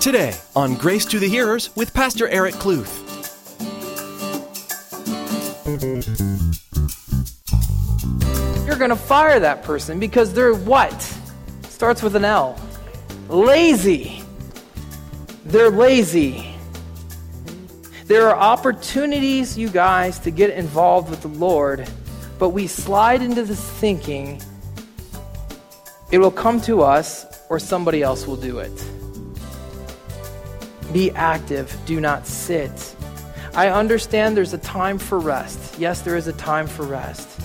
Today 0.00 0.32
on 0.54 0.74
Grace 0.74 1.04
to 1.06 1.18
the 1.18 1.28
Hearers 1.28 1.74
with 1.74 1.92
Pastor 1.92 2.28
Eric 2.28 2.54
Kluth. 2.54 3.04
You're 8.64 8.76
going 8.76 8.90
to 8.90 8.96
fire 8.96 9.40
that 9.40 9.64
person 9.64 9.98
because 9.98 10.32
they're 10.32 10.54
what? 10.54 11.02
Starts 11.62 12.00
with 12.00 12.14
an 12.14 12.24
L. 12.24 12.56
Lazy. 13.28 14.22
They're 15.44 15.68
lazy. 15.68 16.54
There 18.04 18.28
are 18.28 18.36
opportunities, 18.36 19.58
you 19.58 19.68
guys, 19.68 20.20
to 20.20 20.30
get 20.30 20.50
involved 20.50 21.10
with 21.10 21.22
the 21.22 21.28
Lord, 21.28 21.90
but 22.38 22.50
we 22.50 22.68
slide 22.68 23.20
into 23.20 23.42
this 23.42 23.60
thinking 23.60 24.40
it 26.12 26.18
will 26.18 26.30
come 26.30 26.60
to 26.62 26.82
us 26.82 27.26
or 27.50 27.58
somebody 27.58 28.00
else 28.02 28.28
will 28.28 28.36
do 28.36 28.60
it. 28.60 28.72
Be 30.92 31.10
active, 31.12 31.76
do 31.86 32.00
not 32.00 32.26
sit. 32.26 32.96
I 33.54 33.68
understand 33.68 34.36
there's 34.36 34.54
a 34.54 34.58
time 34.58 34.98
for 34.98 35.18
rest. 35.18 35.78
Yes, 35.78 36.02
there 36.02 36.16
is 36.16 36.28
a 36.28 36.32
time 36.34 36.66
for 36.66 36.84
rest. 36.84 37.40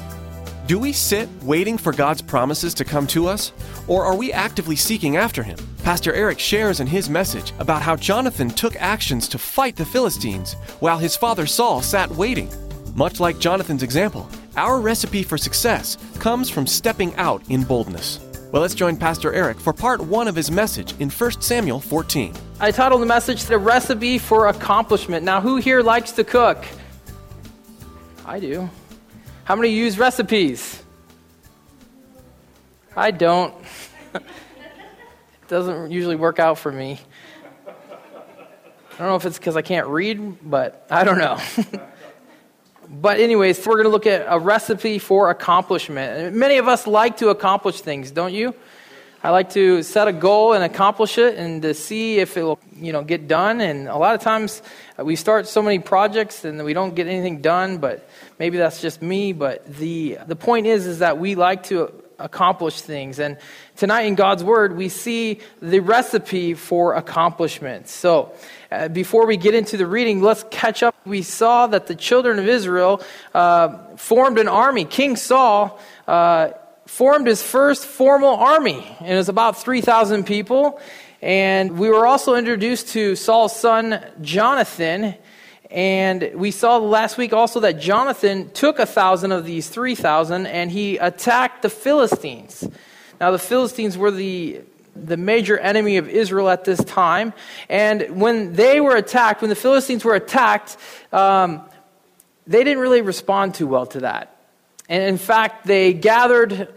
Do 0.68 0.80
we 0.80 0.94
sit 0.94 1.28
waiting 1.44 1.78
for 1.78 1.92
God's 1.92 2.22
promises 2.22 2.74
to 2.76 2.86
come 2.86 3.06
to 3.08 3.28
us? 3.28 3.52
Or 3.88 4.06
are 4.06 4.16
we 4.16 4.32
actively 4.32 4.78
seeking 4.78 5.18
after 5.18 5.44
Him? 5.44 5.58
Pastor 5.84 6.14
Eric 6.14 6.40
shares 6.40 6.80
in 6.80 6.88
his 6.88 7.10
message 7.10 7.52
about 7.60 7.82
how 7.82 7.98
Jonathan 7.98 8.50
took 8.50 8.78
actions 8.78 9.28
to 9.28 9.38
fight 9.38 9.76
the 9.76 9.84
Philistines 9.84 10.54
while 10.80 10.98
his 10.98 11.18
father 11.18 11.46
Saul 11.46 11.82
sat 11.82 12.10
waiting. 12.12 12.50
Much 12.96 13.20
like 13.20 13.38
Jonathan's 13.38 13.84
example, 13.84 14.30
our 14.56 14.80
recipe 14.80 15.24
for 15.24 15.38
success 15.38 15.98
comes 16.20 16.50
from 16.50 16.66
stepping 16.66 17.14
out 17.16 17.44
in 17.50 17.64
boldness. 17.64 18.22
Well, 18.54 18.62
let's 18.62 18.76
join 18.76 18.96
Pastor 18.96 19.34
Eric 19.34 19.60
for 19.60 19.74
part 19.74 20.00
one 20.00 20.30
of 20.30 20.36
his 20.36 20.50
message 20.50 20.94
in 21.02 21.10
1 21.10 21.42
Samuel 21.42 21.82
14. 21.82 22.34
I 22.60 22.72
titled 22.72 23.02
the 23.02 23.06
message 23.06 23.46
The 23.46 23.58
Recipe 23.58 24.18
for 24.18 24.48
Accomplishment. 24.48 25.26
Now, 25.26 25.42
who 25.42 25.58
here 25.58 25.82
likes 25.82 26.12
to 26.14 26.24
cook? 26.24 26.64
I 28.26 28.40
do. 28.40 28.70
How 29.44 29.56
many 29.56 29.70
use 29.70 29.98
recipes? 29.98 30.82
I 32.96 33.12
don't. 33.12 33.54
it 34.14 34.24
doesn't 35.48 35.92
usually 35.92 36.16
work 36.16 36.40
out 36.40 36.58
for 36.58 36.72
me. 36.72 37.00
I 37.68 38.98
don't 38.98 39.08
know 39.08 39.16
if 39.16 39.26
it's 39.26 39.40
because 39.40 39.58
I 39.58 39.62
can't 39.62 39.88
read, 39.88 40.38
but 40.50 40.86
I 40.90 41.04
don't 41.04 41.18
know. 41.18 41.40
But, 42.90 43.20
anyways, 43.20 43.66
we're 43.66 43.74
going 43.74 43.86
to 43.86 43.90
look 43.90 44.06
at 44.06 44.26
a 44.28 44.38
recipe 44.38 45.00
for 45.00 45.32
accomplishment. 45.32 46.36
Many 46.36 46.58
of 46.58 46.68
us 46.68 46.86
like 46.86 47.18
to 47.18 47.30
accomplish 47.30 47.82
things, 47.82 48.12
don't 48.12 48.34
you? 48.34 48.54
I 49.26 49.30
like 49.30 49.52
to 49.52 49.84
set 49.84 50.10
a 50.10 50.12
goal 50.12 50.52
and 50.52 50.66
accomplish 50.66 51.18
it 51.18 51.38
and 51.38 51.62
to 51.62 51.74
see 51.74 52.20
if 52.20 52.36
it 52.36 52.44
will, 52.44 52.60
you 52.76 52.92
know, 52.92 53.06
get 53.06 53.30
done. 53.30 53.62
And 53.62 53.88
a 53.88 53.96
lot 53.96 54.16
of 54.16 54.22
times 54.22 54.62
uh, 55.00 55.06
we 55.06 55.16
start 55.16 55.48
so 55.48 55.62
many 55.62 55.80
projects 55.80 56.44
and 56.44 56.62
we 56.66 56.74
don't 56.74 56.94
get 56.94 57.08
anything 57.08 57.42
done, 57.42 57.78
but 57.78 58.10
maybe 58.38 58.58
that's 58.58 58.82
just 58.82 59.02
me. 59.02 59.32
But 59.32 59.66
the, 59.66 60.18
the 60.28 60.36
point 60.36 60.68
is, 60.68 60.86
is 60.86 61.00
that 61.00 61.20
we 61.20 61.36
like 61.36 61.64
to 61.68 61.94
accomplish 62.20 62.82
things. 62.82 63.18
And 63.18 63.38
tonight 63.78 64.02
in 64.02 64.16
God's 64.16 64.44
Word, 64.44 64.76
we 64.76 64.90
see 64.90 65.40
the 65.62 65.80
recipe 65.80 66.54
for 66.54 66.94
accomplishment. 66.96 67.88
So, 67.88 68.34
uh, 68.74 68.90
before 68.90 69.26
we 69.26 69.38
get 69.38 69.56
into 69.56 69.78
the 69.78 69.88
reading, 69.88 70.22
let's 70.22 70.44
catch 70.52 70.84
up. 70.84 70.96
We 71.06 71.22
saw 71.22 71.68
that 71.68 71.88
the 71.88 71.96
children 71.96 72.40
of 72.40 72.48
Israel 72.50 73.02
uh, 73.34 73.78
formed 73.96 74.38
an 74.38 74.50
army. 74.50 74.84
King 74.84 75.16
Saul 75.16 75.80
uh, 76.08 76.50
formed 76.94 77.26
his 77.26 77.42
first 77.42 77.88
formal 77.88 78.36
army, 78.36 78.86
and 79.00 79.10
it 79.10 79.16
was 79.16 79.28
about 79.28 79.58
3,000 79.58 80.26
people. 80.26 80.80
And 81.24 81.80
we 81.80 81.90
were 81.90 82.06
also 82.06 82.36
introduced 82.36 82.90
to 82.90 83.16
Saul's 83.16 83.60
son, 83.60 84.00
Jonathan. 84.22 85.16
And 85.72 86.32
we 86.36 86.52
saw 86.52 86.78
last 86.78 87.18
week 87.18 87.34
also 87.34 87.62
that 87.62 87.80
Jonathan 87.80 88.52
took 88.52 88.78
a 88.78 88.86
thousand 88.86 89.32
of 89.32 89.44
these 89.44 89.70
3,000 89.70 90.46
and 90.46 90.70
he 90.70 90.98
attacked 90.98 91.64
the 91.64 91.70
Philistines. 91.70 92.64
Now, 93.20 93.32
the 93.32 93.40
Philistines 93.40 93.98
were 93.98 94.12
the 94.12 94.62
the 94.96 95.18
major 95.18 95.58
enemy 95.58 95.98
of 95.98 96.08
Israel 96.08 96.52
at 96.52 96.66
this 96.66 96.84
time. 96.84 97.34
And 97.68 98.22
when 98.22 98.54
they 98.54 98.80
were 98.80 98.96
attacked, 98.96 99.42
when 99.42 99.50
the 99.50 99.56
Philistines 99.56 100.06
were 100.06 100.14
attacked, 100.14 100.78
um, 101.12 101.64
they 102.46 102.64
didn't 102.64 102.78
really 102.78 103.02
respond 103.02 103.56
too 103.56 103.66
well 103.66 103.88
to 103.88 104.02
that. 104.02 104.38
And 104.88 105.02
in 105.02 105.18
fact, 105.18 105.66
they 105.66 105.94
gathered 105.94 106.72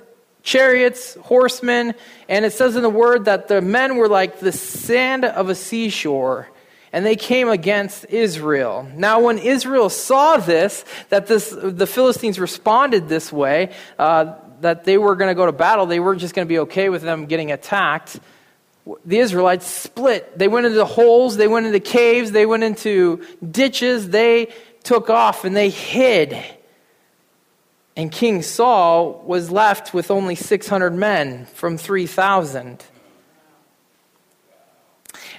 chariots, 0.46 1.14
horsemen, 1.22 1.92
and 2.28 2.44
it 2.44 2.52
says 2.52 2.76
in 2.76 2.82
the 2.82 2.88
word 2.88 3.24
that 3.24 3.48
the 3.48 3.60
men 3.60 3.96
were 3.96 4.08
like 4.08 4.38
the 4.38 4.52
sand 4.52 5.24
of 5.24 5.50
a 5.50 5.54
seashore. 5.54 6.48
And 6.92 7.04
they 7.04 7.16
came 7.16 7.48
against 7.48 8.06
Israel. 8.08 8.88
Now, 8.94 9.20
when 9.20 9.38
Israel 9.38 9.90
saw 9.90 10.38
this, 10.38 10.84
that 11.10 11.26
this, 11.26 11.50
the 11.50 11.86
Philistines 11.86 12.38
responded 12.38 13.08
this 13.08 13.30
way, 13.32 13.74
uh, 13.98 14.36
that 14.60 14.84
they 14.84 14.96
were 14.96 15.16
going 15.16 15.28
to 15.28 15.34
go 15.34 15.44
to 15.44 15.52
battle, 15.52 15.84
they 15.84 16.00
weren't 16.00 16.20
just 16.20 16.34
going 16.34 16.46
to 16.46 16.48
be 16.48 16.60
okay 16.60 16.88
with 16.88 17.02
them 17.02 17.26
getting 17.26 17.50
attacked. 17.50 18.18
The 19.04 19.18
Israelites 19.18 19.66
split. 19.66 20.38
They 20.38 20.48
went 20.48 20.66
into 20.66 20.84
holes, 20.84 21.36
they 21.36 21.48
went 21.48 21.66
into 21.66 21.80
caves, 21.80 22.30
they 22.30 22.46
went 22.46 22.62
into 22.62 23.26
ditches, 23.50 24.08
they 24.08 24.54
took 24.84 25.10
off 25.10 25.44
and 25.44 25.56
they 25.56 25.70
hid. 25.70 26.38
And 27.96 28.12
King 28.12 28.42
Saul 28.42 29.22
was 29.24 29.50
left 29.50 29.94
with 29.94 30.10
only 30.10 30.34
600 30.34 30.94
men 30.94 31.46
from 31.46 31.78
3,000. 31.78 32.84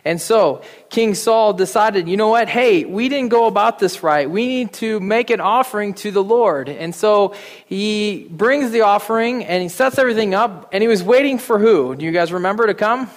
And 0.04 0.22
so 0.22 0.62
King 0.90 1.16
Saul 1.16 1.54
decided, 1.54 2.08
you 2.08 2.18
know 2.18 2.30
what? 2.30 2.48
Hey, 2.48 2.86
we 2.86 3.10
didn't 3.10 3.30
go 3.30 3.46
about 3.46 3.78
this 3.78 4.04
right. 4.04 4.30
We 4.30 4.48
need 4.48 4.74
to 4.74 5.00
make 5.00 5.30
an 5.30 5.42
offering 5.42 5.94
to 5.96 6.12
the 6.12 6.24
Lord. 6.24 6.70
And 6.70 6.96
so 6.96 7.36
he 7.66 8.28
brings 8.32 8.72
the 8.72 8.82
offering 8.82 9.44
and 9.46 9.62
he 9.62 9.70
sets 9.70 10.00
everything 10.00 10.34
up. 10.34 10.70
And 10.72 10.82
he 10.82 10.88
was 10.88 11.04
waiting 11.04 11.38
for 11.38 11.60
who? 11.60 11.96
Do 11.96 12.06
you 12.06 12.12
guys 12.12 12.32
remember 12.32 12.68
to 12.68 12.74
come? 12.74 13.10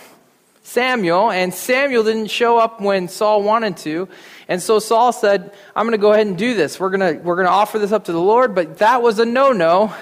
Samuel. 0.62 1.30
And 1.30 1.52
Samuel 1.52 2.04
didn't 2.04 2.28
show 2.28 2.58
up 2.58 2.80
when 2.80 3.08
Saul 3.08 3.42
wanted 3.42 3.76
to. 3.78 4.08
And 4.48 4.62
so 4.62 4.78
Saul 4.78 5.12
said, 5.12 5.52
I'm 5.74 5.86
going 5.86 5.92
to 5.92 5.98
go 5.98 6.12
ahead 6.12 6.26
and 6.26 6.36
do 6.36 6.54
this. 6.54 6.78
We're 6.78 6.90
going 6.90 7.16
to, 7.16 7.22
we're 7.22 7.36
going 7.36 7.46
to 7.46 7.52
offer 7.52 7.78
this 7.78 7.92
up 7.92 8.04
to 8.04 8.12
the 8.12 8.20
Lord. 8.20 8.54
But 8.54 8.78
that 8.78 9.02
was 9.02 9.18
a 9.18 9.24
no 9.24 9.52
no. 9.52 9.94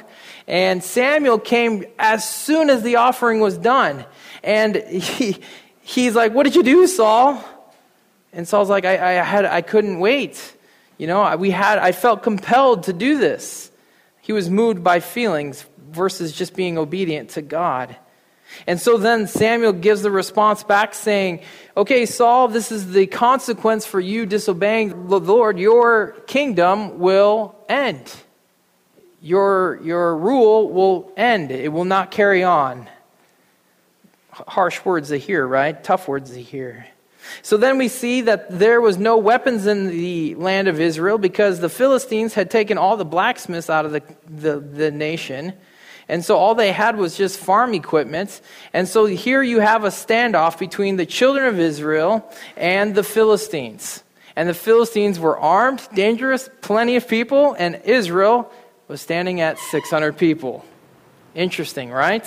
And 0.47 0.83
Samuel 0.83 1.39
came 1.39 1.85
as 1.99 2.29
soon 2.29 2.71
as 2.71 2.83
the 2.83 2.97
offering 2.97 3.41
was 3.41 3.59
done. 3.59 4.05
And 4.43 4.77
he 4.77 5.41
he's 5.83 6.15
like, 6.15 6.33
What 6.33 6.45
did 6.45 6.55
you 6.55 6.63
do, 6.63 6.87
Saul? 6.87 7.43
And 8.33 8.47
Saul's 8.47 8.69
like, 8.69 8.85
I, 8.85 9.21
I, 9.21 9.25
had, 9.25 9.45
I 9.47 9.63
couldn't 9.63 10.01
wait. 10.01 10.55
You 10.99 11.07
know, 11.07 11.37
we 11.37 11.51
had, 11.51 11.79
I 11.79 11.93
felt 11.93 12.23
compelled 12.23 12.85
to 12.85 12.93
do 12.93 13.19
this. 13.19 13.71
He 14.21 14.33
was 14.33 14.51
moved 14.51 14.85
by 14.85 15.01
feelings 15.01 15.65
versus 15.91 16.33
just 16.33 16.55
being 16.55 16.77
obedient 16.77 17.31
to 17.31 17.43
God. 17.43 17.97
And 18.67 18.81
so 18.81 18.97
then 18.97 19.27
Samuel 19.27 19.73
gives 19.73 20.03
the 20.03 20.11
response 20.11 20.63
back 20.63 20.95
saying, 20.95 21.41
Okay, 21.77 22.07
Saul, 22.07 22.49
this 22.49 22.73
is 22.73 22.93
the 22.93 23.07
consequence 23.07 23.87
for 23.87 24.01
you 24.01 24.27
disobeying 24.27 25.09
the 25.09 25.21
Lord. 25.21 25.59
Your 25.59 26.17
kingdom 26.27 26.99
will 26.99 27.55
end. 27.69 28.15
Your, 29.21 29.81
your 29.83 30.17
rule 30.17 30.71
will 30.71 31.13
end. 31.17 31.51
It 31.51 31.73
will 31.73 31.85
not 31.85 32.11
carry 32.11 32.43
on 32.43 32.89
harsh 34.47 34.85
words 34.85 35.09
to 35.09 35.17
hear, 35.17 35.47
right? 35.47 35.83
Tough 35.83 36.09
words 36.09 36.33
to 36.33 36.43
hear. 36.43 36.87
So 37.43 37.57
then 37.57 37.79
we 37.79 37.89
see 37.89 38.23
that 38.23 38.59
there 38.59 38.81
was 38.81 38.97
no 38.97 39.19
weapons 39.19 39.67
in 39.67 39.89
the 39.89 40.35
land 40.37 40.69
of 40.69 40.81
Israel 40.81 41.19
because 41.19 41.61
the 41.61 41.69
Philistines 41.69 42.35
had 42.35 42.51
taken 42.51 42.79
all 42.79 42.97
the 42.97 43.05
blacksmiths 43.05 43.69
out 43.69 43.85
of 43.85 43.93
the, 43.93 44.03
the, 44.29 44.61
the 44.61 44.91
nation. 44.91 45.53
And 46.09 46.25
so 46.25 46.37
all 46.37 46.55
they 46.55 46.73
had 46.73 46.97
was 46.97 47.17
just 47.17 47.39
farm 47.39 47.75
equipment. 47.75 48.41
And 48.73 48.89
so 48.89 49.05
here 49.05 49.43
you 49.43 49.61
have 49.61 49.85
a 49.85 49.89
standoff 49.89 50.59
between 50.59 50.97
the 50.97 51.05
children 51.05 51.47
of 51.47 51.59
Israel 51.59 52.31
and 52.57 52.95
the 52.95 53.03
Philistines. 53.03 54.03
And 54.35 54.49
the 54.49 54.55
Philistines 54.55 55.21
were 55.21 55.39
armed, 55.39 55.87
dangerous, 55.95 56.49
plenty 56.63 56.97
of 56.97 57.09
people, 57.09 57.55
and 57.59 57.83
Israel 57.85 58.51
was 58.87 59.01
standing 59.01 59.41
at 59.41 59.59
600 59.59 60.17
people. 60.17 60.65
Interesting, 61.35 61.91
right? 61.91 62.25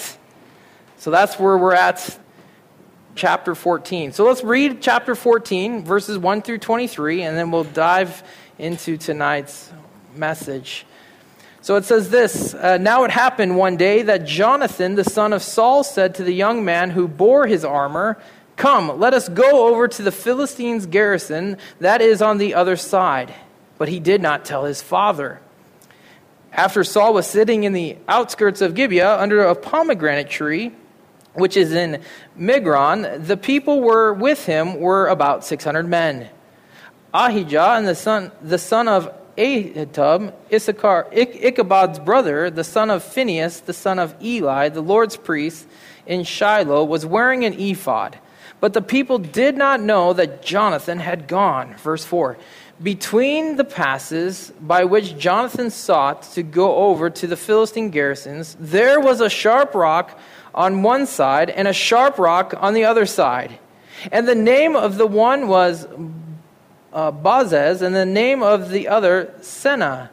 So 0.98 1.10
that's 1.10 1.39
where 1.39 1.57
we're 1.57 1.74
at, 1.74 2.19
chapter 3.16 3.56
14. 3.56 4.13
So 4.13 4.25
let's 4.25 4.44
read 4.44 4.81
chapter 4.81 5.16
14, 5.16 5.83
verses 5.83 6.18
1 6.18 6.42
through 6.44 6.60
23, 6.60 7.24
and 7.24 7.36
then 7.36 7.50
we'll 7.50 7.63
dive 7.63 8.24
into 8.60 8.98
tonight's 8.98 9.72
message. 10.16 10.86
So 11.62 11.75
it 11.75 11.86
says 11.86 12.10
this 12.10 12.54
uh, 12.56 12.78
Now 12.78 13.04
it 13.04 13.12
happened 13.12 13.56
one 13.56 13.78
day 13.78 14.02
that 14.02 14.25
Jonathan, 14.25 14.96
the 14.96 15.04
son 15.04 15.31
of 15.31 15.44
Saul, 15.44 15.84
said 15.84 16.16
to 16.16 16.24
the 16.24 16.34
young 16.34 16.66
man 16.66 16.90
who 16.90 17.08
bore 17.08 17.46
his 17.46 17.63
armor, 17.63 18.18
Come, 18.56 19.00
let 19.00 19.13
us 19.13 19.30
go 19.30 19.68
over 19.69 19.88
to 19.88 20.02
the 20.02 20.12
Philistines' 20.12 20.86
garrison 20.86 21.58
that 21.80 22.02
is 22.02 22.22
on 22.22 22.38
the 22.38 22.56
other 22.56 22.75
side. 22.75 23.34
But 23.78 23.90
he 23.90 24.00
did 24.00 24.22
not 24.22 24.46
tell 24.46 24.66
his 24.66 24.81
father. 24.81 25.40
After 26.52 26.84
Saul 26.84 27.13
was 27.13 27.28
sitting 27.28 27.64
in 27.64 27.74
the 27.74 27.98
outskirts 28.07 28.62
of 28.62 28.75
Gibeah 28.75 29.18
under 29.18 29.44
a 29.44 29.56
pomegranate 29.56 30.30
tree, 30.30 30.74
which 31.34 31.56
is 31.56 31.72
in 31.72 32.02
Migron, 32.38 33.25
the 33.25 33.38
people 33.38 33.81
were 33.81 34.14
with 34.14 34.46
him 34.46 34.80
were 34.80 35.07
about 35.07 35.46
600 35.46 35.88
men. 35.88 36.30
Ahijah 37.14 37.75
and 37.78 37.88
the 37.88 37.96
son, 37.96 38.31
the 38.42 38.57
son 38.57 38.88
of 38.88 39.14
Ahitub, 39.38 40.33
Issachar, 40.51 41.07
Ichabod's 41.12 42.00
brother, 42.00 42.50
the 42.50 42.63
son 42.63 42.89
of 42.89 43.04
Phinehas, 43.04 43.62
the 43.62 43.74
son 43.74 44.00
of 44.00 44.16
Eli, 44.22 44.69
the 44.69 44.81
Lord's 44.81 45.18
priest 45.18 45.68
in 46.06 46.24
Shiloh, 46.24 46.83
was 46.83 47.06
wearing 47.06 47.45
an 47.45 47.54
ephod. 47.54 48.18
But 48.60 48.74
the 48.74 48.81
people 48.81 49.18
did 49.18 49.57
not 49.57 49.81
know 49.81 50.13
that 50.13 50.44
Jonathan 50.44 51.00
had 51.00 51.28
gone. 51.28 51.75
Verse 51.78 52.06
4 52.06 52.38
Between 52.81 53.56
the 53.56 53.63
passes 53.63 54.51
by 54.62 54.86
which 54.86 55.18
Jonathan 55.18 55.69
sought 55.69 56.24
to 56.33 56.44
go 56.44 56.75
over 56.75 57.10
to 57.10 57.28
the 57.28 57.38
Philistine 57.38 57.89
garrisons, 57.89 58.56
there 58.60 59.00
was 59.00 59.19
a 59.19 59.30
sharp 59.30 59.74
rock 59.74 60.19
on 60.54 60.83
one 60.83 61.06
side 61.07 61.50
and 61.50 61.68
a 61.68 61.74
sharp 61.74 62.19
rock 62.19 62.54
on 62.57 62.74
the 62.74 62.86
other 62.86 63.06
side. 63.06 63.57
And 64.12 64.28
the 64.28 64.36
name 64.36 64.75
of 64.75 64.98
the 64.98 65.07
one 65.07 65.48
was 65.48 65.88
uh, 66.94 67.12
and 67.82 67.96
the 67.96 68.06
name 68.06 68.44
of 68.44 68.70
the 68.70 68.88
other 68.88 69.34
Seneh. 69.42 70.10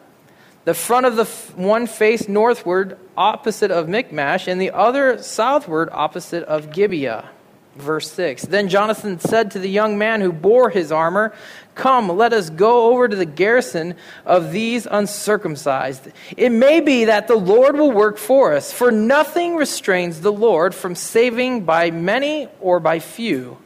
The 0.65 0.75
front 0.75 1.07
of 1.07 1.17
the 1.17 1.23
f- 1.23 1.57
one 1.57 1.87
faced 1.87 2.29
northward, 2.29 2.99
opposite 3.17 3.71
of 3.71 3.89
Michmash, 3.89 4.47
and 4.47 4.61
the 4.61 4.71
other 4.71 5.23
southward, 5.23 5.89
opposite 5.93 6.45
of 6.45 6.73
Gibeah. 6.73 7.31
Verse 7.77 8.11
6 8.13 8.43
Then 8.43 8.69
Jonathan 8.69 9.19
said 9.21 9.53
to 9.53 9.59
the 9.59 9.71
young 9.71 9.97
man 9.97 10.21
who 10.21 10.33
bore 10.33 10.69
his 10.69 10.93
armor, 10.93 11.33
Come, 11.75 12.09
let 12.09 12.33
us 12.33 12.51
go 12.51 12.93
over 12.93 13.07
to 13.07 13.17
the 13.17 13.25
garrison 13.25 13.95
of 14.27 14.51
these 14.51 14.87
uncircumcised. 14.91 16.09
It 16.37 16.51
may 16.51 16.81
be 16.81 17.05
that 17.05 17.29
the 17.29 17.37
Lord 17.37 17.77
will 17.77 17.93
work 17.93 18.19
for 18.19 18.53
us, 18.53 18.73
for 18.73 18.91
nothing 18.91 19.55
restrains 19.55 20.21
the 20.21 20.33
Lord 20.33 20.75
from 20.75 20.97
saving 20.97 21.65
by 21.65 21.93
many 21.93 22.49
or 22.61 22.81
by 22.81 22.99
few. 22.99 23.59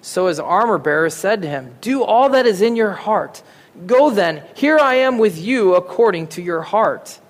So 0.00 0.26
his 0.26 0.40
armor 0.40 0.78
bearer 0.78 1.10
said 1.10 1.42
to 1.42 1.48
him, 1.48 1.74
Do 1.80 2.02
all 2.02 2.30
that 2.30 2.46
is 2.46 2.62
in 2.62 2.76
your 2.76 2.92
heart. 2.92 3.42
Go 3.86 4.10
then, 4.10 4.42
here 4.54 4.78
I 4.78 4.96
am 4.96 5.18
with 5.18 5.38
you 5.38 5.74
according 5.74 6.28
to 6.28 6.42
your 6.42 6.62
heart. 6.62 7.20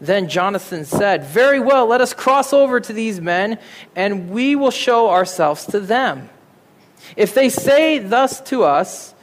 Then 0.00 0.28
Jonathan 0.28 0.84
said, 0.84 1.24
Very 1.24 1.60
well, 1.60 1.86
let 1.86 2.00
us 2.00 2.14
cross 2.14 2.52
over 2.52 2.80
to 2.80 2.92
these 2.92 3.20
men, 3.20 3.58
and 3.96 4.30
we 4.30 4.54
will 4.54 4.70
show 4.70 5.10
ourselves 5.10 5.66
to 5.66 5.80
them. 5.80 6.28
If 7.16 7.34
they 7.34 7.48
say 7.48 7.98
thus 7.98 8.40
to 8.42 8.64
us, 8.64 9.14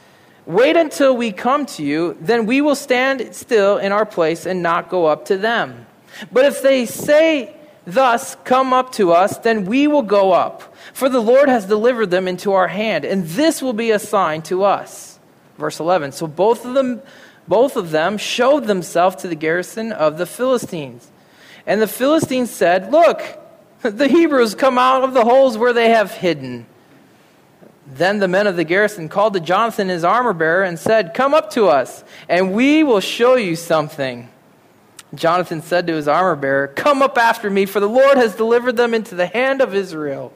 Wait 0.46 0.76
until 0.76 1.16
we 1.16 1.32
come 1.32 1.66
to 1.66 1.82
you, 1.82 2.16
then 2.20 2.46
we 2.46 2.60
will 2.60 2.76
stand 2.76 3.34
still 3.34 3.78
in 3.78 3.90
our 3.90 4.06
place 4.06 4.46
and 4.46 4.62
not 4.62 4.88
go 4.88 5.06
up 5.06 5.24
to 5.24 5.36
them. 5.36 5.86
But 6.30 6.44
if 6.44 6.62
they 6.62 6.86
say 6.86 7.55
thus, 7.86 8.36
Come 8.44 8.72
up 8.72 8.92
to 8.92 9.12
us, 9.12 9.38
then 9.38 9.64
we 9.64 9.86
will 9.86 10.02
go 10.02 10.32
up. 10.32 10.74
For 10.92 11.08
the 11.08 11.20
Lord 11.20 11.48
has 11.48 11.66
delivered 11.66 12.10
them 12.10 12.28
into 12.28 12.52
our 12.52 12.68
hand, 12.68 13.04
and 13.04 13.24
this 13.24 13.62
will 13.62 13.72
be 13.72 13.90
a 13.90 13.98
sign 13.98 14.42
to 14.42 14.64
us. 14.64 15.18
Verse 15.58 15.80
11. 15.80 16.12
So 16.12 16.26
both 16.26 16.64
of 16.64 16.74
them 16.74 17.00
both 17.48 17.76
of 17.76 17.90
them 17.90 18.18
showed 18.18 18.64
themselves 18.64 19.16
to 19.16 19.28
the 19.28 19.36
garrison 19.36 19.92
of 19.92 20.18
the 20.18 20.26
Philistines. 20.26 21.08
And 21.66 21.80
the 21.80 21.86
Philistines 21.86 22.50
said, 22.50 22.90
Look, 22.90 23.22
the 23.82 24.08
Hebrews 24.08 24.54
come 24.54 24.78
out 24.78 25.04
of 25.04 25.14
the 25.14 25.24
holes 25.24 25.56
where 25.56 25.72
they 25.72 25.90
have 25.90 26.12
hidden. 26.12 26.66
Then 27.86 28.18
the 28.18 28.28
men 28.28 28.48
of 28.48 28.56
the 28.56 28.64
garrison 28.64 29.08
called 29.08 29.34
to 29.34 29.40
Jonathan, 29.40 29.88
his 29.88 30.02
armor 30.02 30.32
bearer, 30.32 30.64
and 30.64 30.78
said, 30.78 31.14
Come 31.14 31.34
up 31.34 31.50
to 31.50 31.68
us, 31.68 32.02
and 32.28 32.52
we 32.52 32.82
will 32.82 33.00
show 33.00 33.36
you 33.36 33.54
something. 33.54 34.28
Jonathan 35.18 35.62
said 35.62 35.86
to 35.86 35.94
his 35.94 36.08
armor 36.08 36.36
bearer, 36.36 36.68
Come 36.68 37.02
up 37.02 37.18
after 37.18 37.50
me, 37.50 37.66
for 37.66 37.80
the 37.80 37.88
Lord 37.88 38.16
has 38.16 38.34
delivered 38.34 38.76
them 38.76 38.94
into 38.94 39.14
the 39.14 39.26
hand 39.26 39.60
of 39.60 39.74
Israel. 39.74 40.32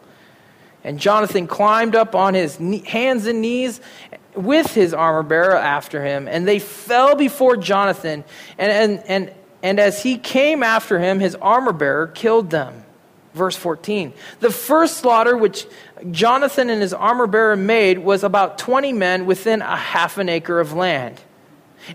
And 0.82 0.98
Jonathan 0.98 1.46
climbed 1.46 1.94
up 1.94 2.14
on 2.14 2.34
his 2.34 2.56
hands 2.86 3.26
and 3.26 3.42
knees 3.42 3.80
with 4.34 4.72
his 4.72 4.94
armor 4.94 5.22
bearer 5.22 5.56
after 5.56 6.04
him, 6.04 6.28
and 6.28 6.46
they 6.46 6.58
fell 6.58 7.14
before 7.14 7.56
Jonathan. 7.56 8.24
And, 8.58 8.72
and, 8.72 9.04
and, 9.06 9.34
and 9.62 9.80
as 9.80 10.02
he 10.02 10.16
came 10.16 10.62
after 10.62 10.98
him, 10.98 11.20
his 11.20 11.34
armor 11.36 11.72
bearer 11.72 12.06
killed 12.06 12.50
them. 12.50 12.84
Verse 13.34 13.56
14. 13.56 14.12
The 14.40 14.50
first 14.50 14.98
slaughter 14.98 15.36
which 15.36 15.66
Jonathan 16.10 16.70
and 16.70 16.82
his 16.82 16.92
armor 16.92 17.26
bearer 17.26 17.56
made 17.56 17.98
was 17.98 18.24
about 18.24 18.58
20 18.58 18.92
men 18.92 19.26
within 19.26 19.62
a 19.62 19.76
half 19.76 20.18
an 20.18 20.28
acre 20.28 20.58
of 20.58 20.72
land. 20.72 21.20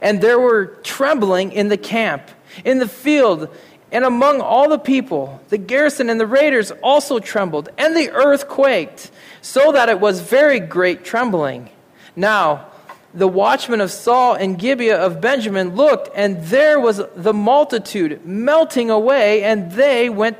And 0.01 0.21
there 0.21 0.39
were 0.39 0.67
trembling 0.83 1.51
in 1.51 1.69
the 1.69 1.77
camp, 1.77 2.29
in 2.63 2.79
the 2.79 2.87
field, 2.87 3.49
and 3.91 4.03
among 4.03 4.41
all 4.41 4.69
the 4.69 4.79
people. 4.79 5.41
The 5.49 5.57
garrison 5.57 6.09
and 6.09 6.19
the 6.19 6.27
raiders 6.27 6.71
also 6.83 7.19
trembled, 7.19 7.69
and 7.77 7.95
the 7.95 8.11
earth 8.11 8.47
quaked, 8.47 9.11
so 9.41 9.71
that 9.71 9.89
it 9.89 9.99
was 9.99 10.19
very 10.19 10.59
great 10.59 11.05
trembling. 11.05 11.69
Now, 12.15 12.67
the 13.13 13.27
watchmen 13.27 13.79
of 13.79 13.91
Saul 13.91 14.33
and 14.33 14.59
Gibeah 14.59 14.97
of 14.97 15.21
Benjamin 15.21 15.75
looked, 15.75 16.09
and 16.15 16.43
there 16.43 16.79
was 16.79 17.01
the 17.15 17.33
multitude 17.33 18.25
melting 18.25 18.89
away, 18.89 19.43
and 19.43 19.71
they 19.71 20.09
went 20.09 20.37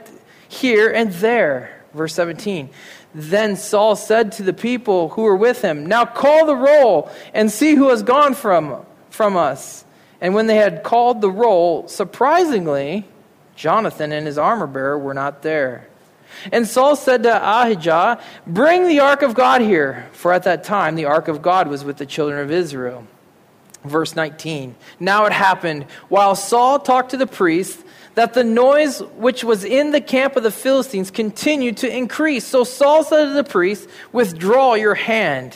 here 0.48 0.92
and 0.92 1.12
there. 1.14 1.82
Verse 1.94 2.14
17. 2.14 2.70
Then 3.14 3.56
Saul 3.56 3.96
said 3.96 4.34
to 4.34 4.44
the 4.44 4.52
people 4.52 5.10
who 5.10 5.22
were 5.22 5.38
with 5.38 5.62
him, 5.62 5.86
Now 5.86 6.04
call 6.04 6.46
the 6.46 6.56
roll 6.56 7.10
and 7.34 7.50
see 7.50 7.76
who 7.76 7.88
has 7.88 8.04
gone 8.04 8.34
from, 8.34 8.86
from 9.16 9.38
us. 9.38 9.86
And 10.22 10.34
when 10.34 10.48
they 10.48 10.58
had 10.58 10.84
called 10.84 11.22
the 11.22 11.32
roll, 11.32 11.88
surprisingly, 11.88 13.06
Jonathan 13.56 14.12
and 14.12 14.28
his 14.28 14.38
armor 14.38 14.68
bearer 14.68 15.00
were 15.00 15.14
not 15.14 15.42
there. 15.42 15.88
And 16.52 16.68
Saul 16.68 16.96
said 16.96 17.24
to 17.24 17.36
Ahijah, 17.36 18.22
Bring 18.46 18.88
the 18.88 19.00
ark 19.00 19.22
of 19.22 19.34
God 19.34 19.62
here. 19.62 20.10
For 20.12 20.34
at 20.34 20.44
that 20.44 20.64
time 20.64 20.96
the 20.96 21.06
ark 21.06 21.28
of 21.28 21.42
God 21.42 21.68
was 21.68 21.84
with 21.84 21.98
the 21.98 22.06
children 22.06 22.42
of 22.42 22.52
Israel. 22.52 23.08
Verse 23.84 24.16
19. 24.16 24.76
Now 25.00 25.26
it 25.26 25.32
happened, 25.32 25.84
while 26.10 26.36
Saul 26.36 26.80
talked 26.80 27.12
to 27.12 27.18
the 27.18 27.28
priest, 27.28 27.84
that 28.16 28.34
the 28.34 28.44
noise 28.44 29.00
which 29.18 29.44
was 29.44 29.64
in 29.64 29.92
the 29.92 30.02
camp 30.02 30.36
of 30.36 30.44
the 30.44 30.52
Philistines 30.52 31.12
continued 31.12 31.78
to 31.78 31.96
increase. 31.96 32.46
So 32.46 32.64
Saul 32.64 33.04
said 33.04 33.26
to 33.26 33.34
the 33.34 33.44
priest, 33.44 33.88
Withdraw 34.12 34.74
your 34.74 34.96
hand. 34.96 35.56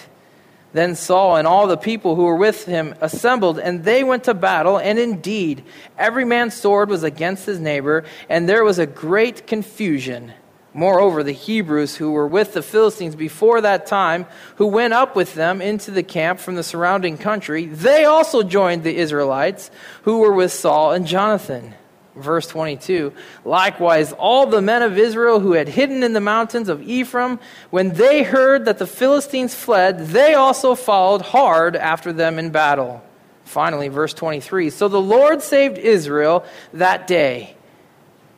Then 0.71 0.95
Saul 0.95 1.35
and 1.37 1.47
all 1.47 1.67
the 1.67 1.77
people 1.77 2.15
who 2.15 2.23
were 2.23 2.35
with 2.35 2.65
him 2.65 2.93
assembled, 3.01 3.57
and 3.57 3.83
they 3.83 4.03
went 4.03 4.25
to 4.25 4.33
battle. 4.33 4.77
And 4.77 4.99
indeed, 4.99 5.63
every 5.97 6.25
man's 6.25 6.53
sword 6.53 6.89
was 6.89 7.03
against 7.03 7.45
his 7.45 7.59
neighbor, 7.59 8.05
and 8.29 8.47
there 8.47 8.63
was 8.63 8.77
a 8.77 8.85
great 8.85 9.47
confusion. 9.47 10.33
Moreover, 10.73 11.23
the 11.23 11.31
Hebrews 11.31 11.95
who 11.95 12.11
were 12.11 12.27
with 12.27 12.53
the 12.53 12.61
Philistines 12.61 13.15
before 13.15 13.61
that 13.61 13.87
time, 13.87 14.27
who 14.57 14.67
went 14.67 14.93
up 14.93 15.15
with 15.15 15.33
them 15.33 15.61
into 15.61 15.89
the 15.89 16.03
camp 16.03 16.39
from 16.39 16.55
the 16.55 16.63
surrounding 16.63 17.17
country, 17.17 17.65
they 17.65 18.05
also 18.05 18.43
joined 18.43 18.83
the 18.83 18.95
Israelites 18.95 19.71
who 20.03 20.19
were 20.19 20.33
with 20.33 20.53
Saul 20.53 20.91
and 20.91 21.07
Jonathan. 21.07 21.73
Verse 22.15 22.47
22 22.47 23.13
Likewise, 23.45 24.13
all 24.13 24.47
the 24.47 24.61
men 24.61 24.81
of 24.81 24.97
Israel 24.97 25.39
who 25.39 25.53
had 25.53 25.67
hidden 25.67 26.03
in 26.03 26.13
the 26.13 26.21
mountains 26.21 26.69
of 26.69 26.81
Ephraim, 26.81 27.39
when 27.69 27.93
they 27.93 28.23
heard 28.23 28.65
that 28.65 28.77
the 28.77 28.87
Philistines 28.87 29.53
fled, 29.53 30.07
they 30.07 30.33
also 30.33 30.75
followed 30.75 31.21
hard 31.21 31.75
after 31.75 32.11
them 32.11 32.39
in 32.39 32.49
battle. 32.49 33.03
Finally, 33.45 33.87
verse 33.87 34.13
23 34.13 34.69
So 34.69 34.87
the 34.87 35.01
Lord 35.01 35.41
saved 35.41 35.77
Israel 35.77 36.45
that 36.73 37.07
day, 37.07 37.55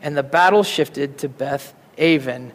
and 0.02 0.16
the 0.16 0.24
battle 0.24 0.64
shifted 0.64 1.18
to 1.20 1.30
Beth 1.30 1.74
Aven. 1.98 2.54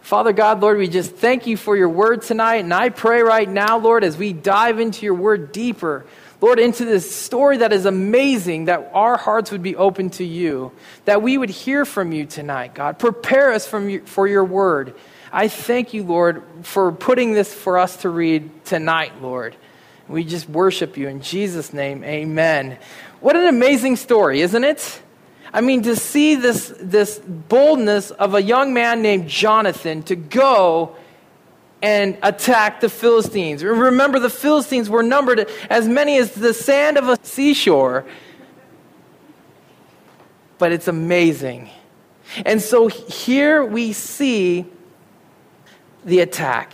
Father 0.00 0.32
God, 0.32 0.60
Lord, 0.60 0.78
we 0.78 0.88
just 0.88 1.14
thank 1.14 1.46
you 1.46 1.56
for 1.56 1.76
your 1.76 1.88
word 1.88 2.22
tonight. 2.22 2.56
And 2.56 2.74
I 2.74 2.88
pray 2.88 3.22
right 3.22 3.48
now, 3.48 3.78
Lord, 3.78 4.02
as 4.02 4.16
we 4.16 4.32
dive 4.32 4.80
into 4.80 5.06
your 5.06 5.14
word 5.14 5.52
deeper, 5.52 6.04
Lord, 6.42 6.58
into 6.58 6.84
this 6.84 7.14
story 7.14 7.58
that 7.58 7.72
is 7.72 7.86
amazing, 7.86 8.64
that 8.64 8.90
our 8.92 9.16
hearts 9.16 9.52
would 9.52 9.62
be 9.62 9.76
open 9.76 10.10
to 10.10 10.24
you, 10.24 10.72
that 11.04 11.22
we 11.22 11.38
would 11.38 11.50
hear 11.50 11.84
from 11.84 12.10
you 12.10 12.26
tonight, 12.26 12.74
God. 12.74 12.98
Prepare 12.98 13.52
us 13.52 13.64
from 13.64 13.88
your, 13.88 14.00
for 14.02 14.26
your 14.26 14.44
word. 14.44 14.94
I 15.32 15.46
thank 15.46 15.94
you, 15.94 16.02
Lord, 16.02 16.42
for 16.62 16.90
putting 16.90 17.32
this 17.32 17.54
for 17.54 17.78
us 17.78 17.98
to 17.98 18.08
read 18.08 18.64
tonight, 18.64 19.22
Lord. 19.22 19.54
We 20.08 20.24
just 20.24 20.48
worship 20.48 20.96
you 20.96 21.06
in 21.06 21.22
Jesus' 21.22 21.72
name. 21.72 22.02
Amen. 22.02 22.76
What 23.20 23.36
an 23.36 23.46
amazing 23.46 23.94
story, 23.94 24.40
isn't 24.40 24.64
it? 24.64 25.00
I 25.52 25.60
mean, 25.60 25.82
to 25.82 25.94
see 25.94 26.34
this, 26.34 26.74
this 26.80 27.20
boldness 27.20 28.10
of 28.10 28.34
a 28.34 28.42
young 28.42 28.74
man 28.74 29.00
named 29.00 29.28
Jonathan 29.28 30.02
to 30.04 30.16
go 30.16 30.96
and 31.82 32.16
attack 32.22 32.80
the 32.80 32.88
Philistines. 32.88 33.64
Remember, 33.64 34.20
the 34.20 34.30
Philistines 34.30 34.88
were 34.88 35.02
numbered 35.02 35.50
as 35.68 35.88
many 35.88 36.16
as 36.16 36.32
the 36.32 36.54
sand 36.54 36.96
of 36.96 37.08
a 37.08 37.18
seashore. 37.24 38.04
But 40.58 40.70
it's 40.70 40.86
amazing. 40.86 41.68
And 42.46 42.62
so 42.62 42.86
here 42.86 43.64
we 43.64 43.92
see 43.92 44.64
the 46.04 46.20
attack. 46.20 46.72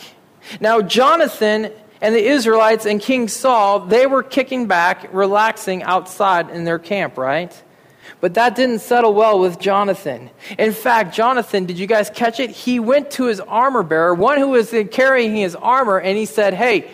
Now, 0.60 0.82
Jonathan 0.82 1.72
and 2.00 2.14
the 2.14 2.24
Israelites 2.24 2.86
and 2.86 3.00
King 3.00 3.28
Saul, 3.28 3.80
they 3.80 4.06
were 4.06 4.22
kicking 4.22 4.66
back, 4.66 5.08
relaxing 5.12 5.82
outside 5.82 6.50
in 6.50 6.64
their 6.64 6.78
camp, 6.78 7.16
right? 7.16 7.62
But 8.20 8.34
that 8.34 8.56
didn't 8.56 8.80
settle 8.80 9.14
well 9.14 9.38
with 9.38 9.58
Jonathan. 9.58 10.30
In 10.58 10.72
fact, 10.72 11.14
Jonathan, 11.14 11.66
did 11.66 11.78
you 11.78 11.86
guys 11.86 12.10
catch 12.10 12.40
it? 12.40 12.50
He 12.50 12.80
went 12.80 13.10
to 13.12 13.24
his 13.24 13.40
armor 13.40 13.82
bearer, 13.82 14.14
one 14.14 14.38
who 14.38 14.48
was 14.48 14.74
carrying 14.90 15.36
his 15.36 15.54
armor, 15.54 15.98
and 15.98 16.16
he 16.16 16.26
said, 16.26 16.54
Hey, 16.54 16.90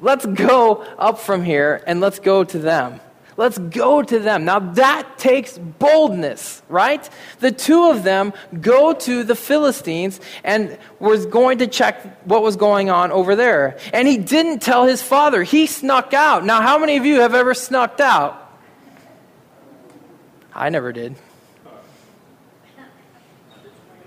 let's 0.00 0.26
go 0.26 0.82
up 0.98 1.18
from 1.18 1.44
here 1.44 1.82
and 1.86 2.00
let's 2.00 2.18
go 2.18 2.44
to 2.44 2.58
them. 2.58 3.00
Let's 3.36 3.58
go 3.58 4.02
to 4.02 4.18
them. 4.18 4.46
Now 4.46 4.60
that 4.60 5.18
takes 5.18 5.58
boldness, 5.58 6.62
right? 6.68 7.08
The 7.40 7.52
two 7.52 7.90
of 7.90 8.02
them 8.02 8.32
go 8.60 8.94
to 8.94 9.24
the 9.24 9.34
Philistines 9.34 10.20
and 10.42 10.78
was 11.00 11.26
going 11.26 11.58
to 11.58 11.66
check 11.66 12.24
what 12.26 12.42
was 12.42 12.56
going 12.56 12.88
on 12.88 13.12
over 13.12 13.36
there. 13.36 13.78
And 13.92 14.08
he 14.08 14.16
didn't 14.16 14.60
tell 14.60 14.86
his 14.86 15.02
father. 15.02 15.42
He 15.42 15.66
snuck 15.66 16.14
out. 16.14 16.46
Now, 16.46 16.62
how 16.62 16.78
many 16.78 16.96
of 16.96 17.04
you 17.04 17.20
have 17.20 17.34
ever 17.34 17.52
snuck 17.52 18.00
out? 18.00 18.45
I 20.56 20.70
never 20.70 20.90
did. 20.92 21.16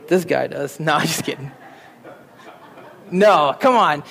This 0.07 0.25
guy 0.25 0.47
does. 0.47 0.79
No, 0.79 0.93
I'm 0.95 1.05
just 1.05 1.23
kidding. 1.23 1.51
No, 3.11 3.55
come 3.59 3.75
on. 3.75 4.03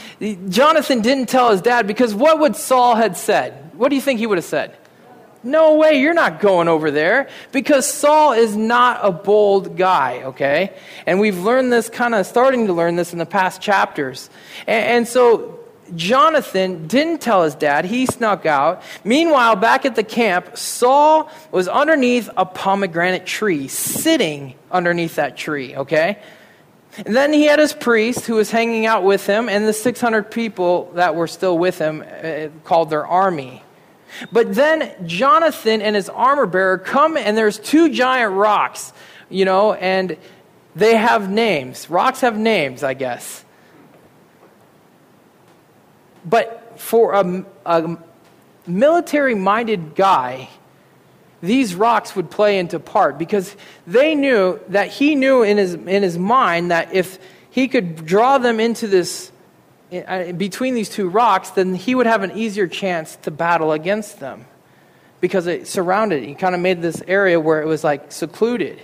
Jonathan 0.49 1.02
didn't 1.02 1.28
tell 1.28 1.50
his 1.50 1.61
dad 1.61 1.87
because 1.87 2.14
what 2.14 2.38
would 2.40 2.57
Saul 2.57 2.95
had 2.95 3.16
said? 3.16 3.73
What 3.75 3.90
do 3.90 3.97
you 3.97 4.00
think 4.00 4.18
he 4.18 4.26
would 4.26 4.38
have 4.38 4.45
said? 4.45 4.76
No 5.45 5.76
way, 5.76 6.00
you're 6.00 6.14
not 6.14 6.40
going 6.40 6.66
over 6.66 6.90
there. 6.90 7.28
Because 7.52 7.87
Saul 7.87 8.33
is 8.33 8.57
not 8.57 9.00
a 9.02 9.12
bold 9.12 9.76
guy, 9.76 10.23
okay? 10.25 10.76
And 11.07 11.21
we've 11.21 11.38
learned 11.38 11.73
this, 11.73 11.88
kind 11.88 12.14
of 12.14 12.26
starting 12.26 12.66
to 12.66 12.73
learn 12.73 12.97
this 12.97 13.12
in 13.12 13.18
the 13.18 13.26
past 13.26 13.61
chapters. 13.61 14.30
And, 14.66 14.85
and 14.85 15.09
so 15.09 15.58
Jonathan 15.97 16.87
didn't 16.87 17.21
tell 17.21 17.45
his 17.45 17.54
dad. 17.54 17.85
He 17.85 18.07
snuck 18.07 18.47
out. 18.47 18.83
Meanwhile, 19.04 19.57
back 19.57 19.85
at 19.85 19.95
the 19.95 20.04
camp, 20.04 20.57
Saul 20.57 21.30
was 21.50 21.68
underneath 21.68 22.30
a 22.37 22.45
pomegranate 22.45 23.26
tree, 23.26 23.68
sitting 23.68 24.54
underneath 24.71 25.16
that 25.16 25.37
tree, 25.37 25.76
okay? 25.76 26.18
And 27.04 27.14
then 27.14 27.33
he 27.33 27.45
had 27.45 27.59
his 27.59 27.73
priest 27.73 28.26
who 28.26 28.35
was 28.35 28.50
hanging 28.50 28.87
out 28.87 29.04
with 29.04 29.26
him, 29.26 29.49
and 29.49 29.66
the 29.66 29.73
600 29.73 30.30
people 30.30 30.90
that 30.95 31.14
were 31.14 31.26
still 31.28 31.57
with 31.57 31.78
him 31.78 32.02
uh, 32.02 32.49
called 32.64 32.90
their 32.90 33.07
army. 33.07 33.62
But 34.33 34.54
then 34.54 34.92
Jonathan 35.07 35.83
and 35.83 35.95
his 35.95 36.09
armor 36.09 36.47
bearer 36.47 36.78
come, 36.78 37.16
and 37.16 37.37
there's 37.37 37.59
two 37.59 37.90
giant 37.90 38.33
rocks, 38.33 38.92
you 39.28 39.45
know, 39.45 39.75
and 39.75 40.16
they 40.75 40.97
have 40.97 41.30
names. 41.30 41.88
Rocks 41.90 42.23
have 42.23 42.37
names, 42.37 42.83
I 42.83 42.95
guess. 42.95 43.45
But 46.29 46.79
for 46.79 47.13
a, 47.15 47.45
a 47.65 47.99
military 48.67 49.35
minded 49.35 49.95
guy, 49.95 50.49
these 51.41 51.75
rocks 51.75 52.17
would 52.17 52.31
play 52.31 52.59
into 52.59 52.81
part 52.81 53.19
because 53.19 53.55
they 53.87 54.15
knew 54.15 54.61
that 54.69 54.89
he 54.89 55.15
knew 55.15 55.43
in 55.43 55.57
his, 55.57 55.75
in 55.75 56.03
his 56.03 56.19
mind 56.19 56.71
that 56.71 56.93
if 56.93 57.19
he 57.51 57.69
could 57.69 58.05
draw 58.05 58.39
them 58.39 58.61
into 58.61 58.87
this 58.87 59.31
uh, 59.93 60.33
between 60.33 60.75
these 60.75 60.91
two 60.91 61.09
rocks, 61.09 61.51
then 61.51 61.75
he 61.75 61.95
would 61.95 62.07
have 62.07 62.23
an 62.23 62.33
easier 62.33 62.67
chance 62.67 63.17
to 63.17 63.31
battle 63.31 63.73
against 63.73 64.21
them 64.21 64.45
because 65.21 65.47
it 65.47 65.67
surrounded. 65.67 66.23
He 66.23 66.35
kind 66.35 66.55
of 66.55 66.61
made 66.61 66.83
this 66.83 67.03
area 67.07 67.41
where 67.41 67.63
it 67.63 67.67
was 67.67 67.85
like 67.85 68.13
secluded. 68.13 68.81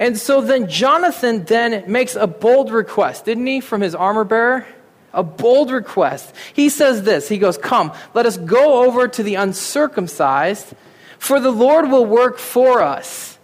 And 0.00 0.18
so 0.18 0.40
then 0.40 0.68
Jonathan 0.68 1.44
then 1.44 1.84
makes 1.90 2.16
a 2.16 2.26
bold 2.26 2.70
request, 2.70 3.26
didn't 3.26 3.46
he, 3.46 3.60
from 3.60 3.80
his 3.80 3.94
armor 3.94 4.24
bearer? 4.24 4.66
A 5.12 5.22
bold 5.22 5.70
request. 5.70 6.34
He 6.52 6.68
says 6.68 7.02
this 7.02 7.28
He 7.28 7.38
goes, 7.38 7.58
Come, 7.58 7.92
let 8.14 8.26
us 8.26 8.36
go 8.36 8.84
over 8.84 9.08
to 9.08 9.22
the 9.22 9.36
uncircumcised, 9.36 10.74
for 11.18 11.40
the 11.40 11.50
Lord 11.50 11.90
will 11.90 12.06
work 12.06 12.38
for 12.38 12.82
us. 12.82 13.38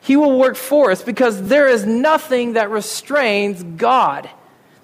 He 0.00 0.16
will 0.16 0.38
work 0.38 0.56
for 0.56 0.90
us 0.90 1.02
because 1.02 1.48
there 1.48 1.68
is 1.68 1.84
nothing 1.84 2.54
that 2.54 2.70
restrains 2.70 3.62
God. 3.62 4.28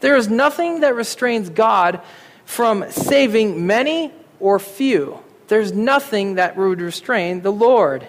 There 0.00 0.16
is 0.16 0.28
nothing 0.28 0.80
that 0.80 0.94
restrains 0.94 1.48
God 1.48 2.02
from 2.44 2.90
saving 2.90 3.66
many 3.66 4.12
or 4.38 4.58
few. 4.58 5.18
There's 5.48 5.72
nothing 5.72 6.34
that 6.34 6.56
would 6.56 6.80
restrain 6.80 7.40
the 7.40 7.52
Lord. 7.52 8.06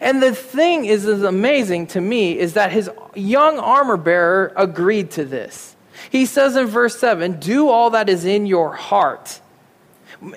And 0.00 0.22
the 0.22 0.34
thing 0.34 0.84
is, 0.84 1.06
is 1.06 1.22
amazing 1.22 1.88
to 1.88 2.00
me 2.00 2.38
is 2.38 2.54
that 2.54 2.72
his 2.72 2.90
young 3.14 3.58
armor 3.58 3.96
bearer 3.96 4.52
agreed 4.56 5.10
to 5.12 5.24
this. 5.24 5.74
He 6.10 6.26
says 6.26 6.56
in 6.56 6.66
verse 6.66 6.98
7 6.98 7.40
Do 7.40 7.68
all 7.68 7.90
that 7.90 8.08
is 8.08 8.24
in 8.24 8.46
your 8.46 8.74
heart. 8.74 9.40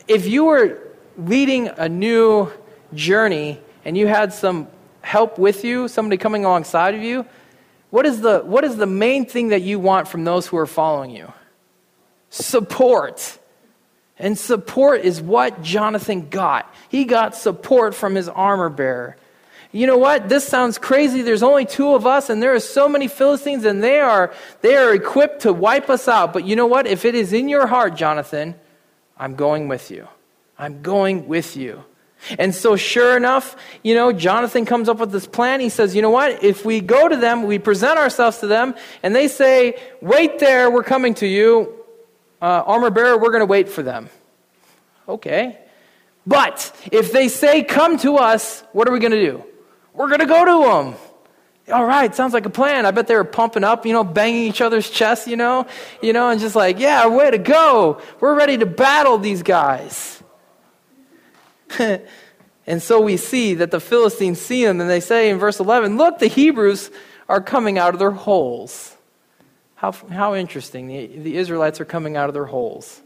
If 0.07 0.27
you 0.27 0.45
were 0.45 0.79
leading 1.17 1.67
a 1.67 1.87
new 1.87 2.51
journey 2.93 3.59
and 3.85 3.97
you 3.97 4.07
had 4.07 4.33
some 4.33 4.67
help 5.01 5.37
with 5.37 5.63
you, 5.63 5.87
somebody 5.87 6.17
coming 6.17 6.45
alongside 6.45 6.95
of 6.95 7.01
you, 7.01 7.25
what 7.89 8.05
is, 8.05 8.21
the, 8.21 8.39
what 8.39 8.63
is 8.63 8.75
the 8.77 8.87
main 8.87 9.25
thing 9.25 9.49
that 9.49 9.61
you 9.61 9.77
want 9.79 10.07
from 10.07 10.23
those 10.23 10.47
who 10.47 10.57
are 10.57 10.65
following 10.65 11.11
you? 11.11 11.31
Support. 12.29 13.37
And 14.17 14.37
support 14.37 15.01
is 15.01 15.21
what 15.21 15.61
Jonathan 15.61 16.29
got. 16.29 16.73
He 16.89 17.05
got 17.05 17.35
support 17.35 17.93
from 17.93 18.15
his 18.15 18.29
armor 18.29 18.69
bearer. 18.69 19.17
You 19.75 19.87
know 19.87 19.97
what? 19.97 20.29
This 20.29 20.47
sounds 20.47 20.77
crazy. 20.77 21.23
There's 21.23 21.41
only 21.41 21.65
two 21.65 21.95
of 21.95 22.05
us, 22.05 22.29
and 22.29 22.41
there 22.43 22.53
are 22.53 22.59
so 22.59 22.87
many 22.87 23.07
Philistines, 23.07 23.65
and 23.65 23.83
they 23.83 23.99
are, 23.99 24.31
they 24.61 24.77
are 24.77 24.93
equipped 24.93 25.41
to 25.41 25.51
wipe 25.51 25.89
us 25.89 26.07
out. 26.07 26.31
But 26.31 26.45
you 26.45 26.55
know 26.55 26.67
what? 26.67 26.85
If 26.85 27.05
it 27.05 27.15
is 27.15 27.33
in 27.33 27.49
your 27.49 27.65
heart, 27.65 27.95
Jonathan, 27.95 28.53
I'm 29.17 29.35
going 29.35 29.67
with 29.67 29.89
you. 29.89 30.07
I'm 30.59 30.83
going 30.83 31.27
with 31.27 31.57
you. 31.57 31.83
And 32.37 32.53
so, 32.53 32.75
sure 32.75 33.17
enough, 33.17 33.55
you 33.81 33.95
know, 33.95 34.13
Jonathan 34.13 34.63
comes 34.63 34.87
up 34.87 34.99
with 34.99 35.11
this 35.11 35.25
plan. 35.25 35.59
He 35.59 35.69
says, 35.69 35.95
you 35.95 36.03
know 36.03 36.11
what? 36.11 36.43
If 36.43 36.63
we 36.63 36.79
go 36.79 37.09
to 37.09 37.17
them, 37.17 37.43
we 37.43 37.57
present 37.57 37.97
ourselves 37.97 38.37
to 38.39 38.47
them, 38.47 38.75
and 39.01 39.15
they 39.15 39.27
say, 39.27 39.81
wait 40.01 40.37
there, 40.37 40.69
we're 40.69 40.83
coming 40.83 41.15
to 41.15 41.27
you. 41.27 41.73
Uh, 42.39 42.63
armor 42.65 42.91
bearer, 42.91 43.17
we're 43.17 43.31
going 43.31 43.41
to 43.41 43.47
wait 43.47 43.69
for 43.69 43.81
them. 43.81 44.07
Okay. 45.09 45.57
But 46.27 46.71
if 46.91 47.11
they 47.11 47.27
say, 47.27 47.63
come 47.63 47.97
to 47.99 48.17
us, 48.17 48.63
what 48.71 48.87
are 48.87 48.91
we 48.91 48.99
going 48.99 49.11
to 49.13 49.31
do? 49.31 49.43
We're 49.93 50.07
going 50.07 50.19
to 50.19 50.25
go 50.25 50.45
to 50.45 50.91
them. 50.91 50.95
All 51.71 51.85
right, 51.85 52.13
sounds 52.13 52.33
like 52.33 52.45
a 52.45 52.49
plan. 52.49 52.85
I 52.85 52.91
bet 52.91 53.07
they 53.07 53.15
were 53.15 53.23
pumping 53.23 53.63
up, 53.63 53.85
you 53.85 53.93
know, 53.93 54.03
banging 54.03 54.43
each 54.43 54.59
other's 54.59 54.89
chests, 54.89 55.27
you 55.27 55.37
know, 55.37 55.65
you 56.01 56.11
know, 56.11 56.29
and 56.29 56.39
just 56.39 56.55
like, 56.55 56.77
yeah, 56.77 57.07
way 57.07 57.31
to 57.31 57.37
go. 57.37 58.01
We're 58.19 58.35
ready 58.35 58.57
to 58.57 58.65
battle 58.65 59.17
these 59.17 59.43
guys. 59.43 60.21
and 61.79 62.81
so 62.81 62.99
we 62.99 63.15
see 63.15 63.53
that 63.55 63.71
the 63.71 63.79
Philistines 63.79 64.41
see 64.41 64.65
them 64.65 64.81
and 64.81 64.89
they 64.89 64.99
say 64.99 65.29
in 65.29 65.37
verse 65.37 65.61
11, 65.61 65.95
Look, 65.95 66.19
the 66.19 66.27
Hebrews 66.27 66.91
are 67.29 67.39
coming 67.39 67.77
out 67.77 67.93
of 67.93 67.99
their 67.99 68.11
holes. 68.11 68.97
How, 69.75 69.93
how 69.93 70.35
interesting. 70.35 70.87
The, 70.87 71.07
the 71.07 71.37
Israelites 71.37 71.79
are 71.79 71.85
coming 71.85 72.17
out 72.17 72.27
of 72.27 72.33
their 72.33 72.45
holes. 72.45 73.01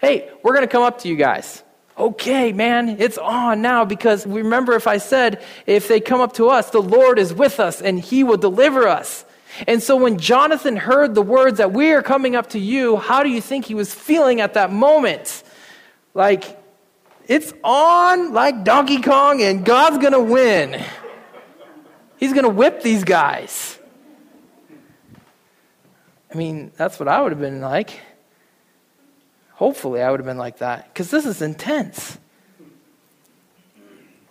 Hey, 0.00 0.30
we're 0.44 0.54
going 0.54 0.66
to 0.66 0.70
come 0.70 0.84
up 0.84 0.98
to 1.00 1.08
you 1.08 1.16
guys. 1.16 1.63
Okay, 1.96 2.52
man, 2.52 2.96
it's 2.98 3.18
on 3.18 3.62
now 3.62 3.84
because 3.84 4.26
remember 4.26 4.72
if 4.72 4.86
I 4.86 4.98
said, 4.98 5.42
if 5.66 5.86
they 5.86 6.00
come 6.00 6.20
up 6.20 6.32
to 6.34 6.48
us, 6.48 6.70
the 6.70 6.82
Lord 6.82 7.18
is 7.20 7.32
with 7.32 7.60
us 7.60 7.80
and 7.80 8.00
he 8.00 8.24
will 8.24 8.36
deliver 8.36 8.88
us. 8.88 9.24
And 9.68 9.80
so 9.80 9.96
when 9.96 10.18
Jonathan 10.18 10.76
heard 10.76 11.14
the 11.14 11.22
words 11.22 11.58
that 11.58 11.72
we 11.72 11.92
are 11.92 12.02
coming 12.02 12.34
up 12.34 12.50
to 12.50 12.58
you, 12.58 12.96
how 12.96 13.22
do 13.22 13.28
you 13.28 13.40
think 13.40 13.66
he 13.66 13.74
was 13.74 13.94
feeling 13.94 14.40
at 14.40 14.54
that 14.54 14.72
moment? 14.72 15.44
Like, 16.14 16.60
it's 17.28 17.54
on 17.62 18.32
like 18.32 18.64
Donkey 18.64 19.00
Kong, 19.00 19.40
and 19.40 19.64
God's 19.64 19.98
to 20.12 20.20
win. 20.20 20.82
He's 22.16 22.32
to 22.44 22.50
whip 22.50 22.82
these 22.82 23.04
guys. 23.04 23.78
I 26.32 26.36
mean, 26.36 26.72
that's 26.76 26.98
what 26.98 27.08
I 27.08 27.22
would 27.22 27.32
have 27.32 27.40
been 27.40 27.60
like. 27.60 28.00
Hopefully, 29.54 30.02
I 30.02 30.10
would 30.10 30.20
have 30.20 30.26
been 30.26 30.38
like 30.38 30.58
that 30.58 30.92
because 30.92 31.10
this 31.10 31.26
is 31.26 31.40
intense. 31.40 32.18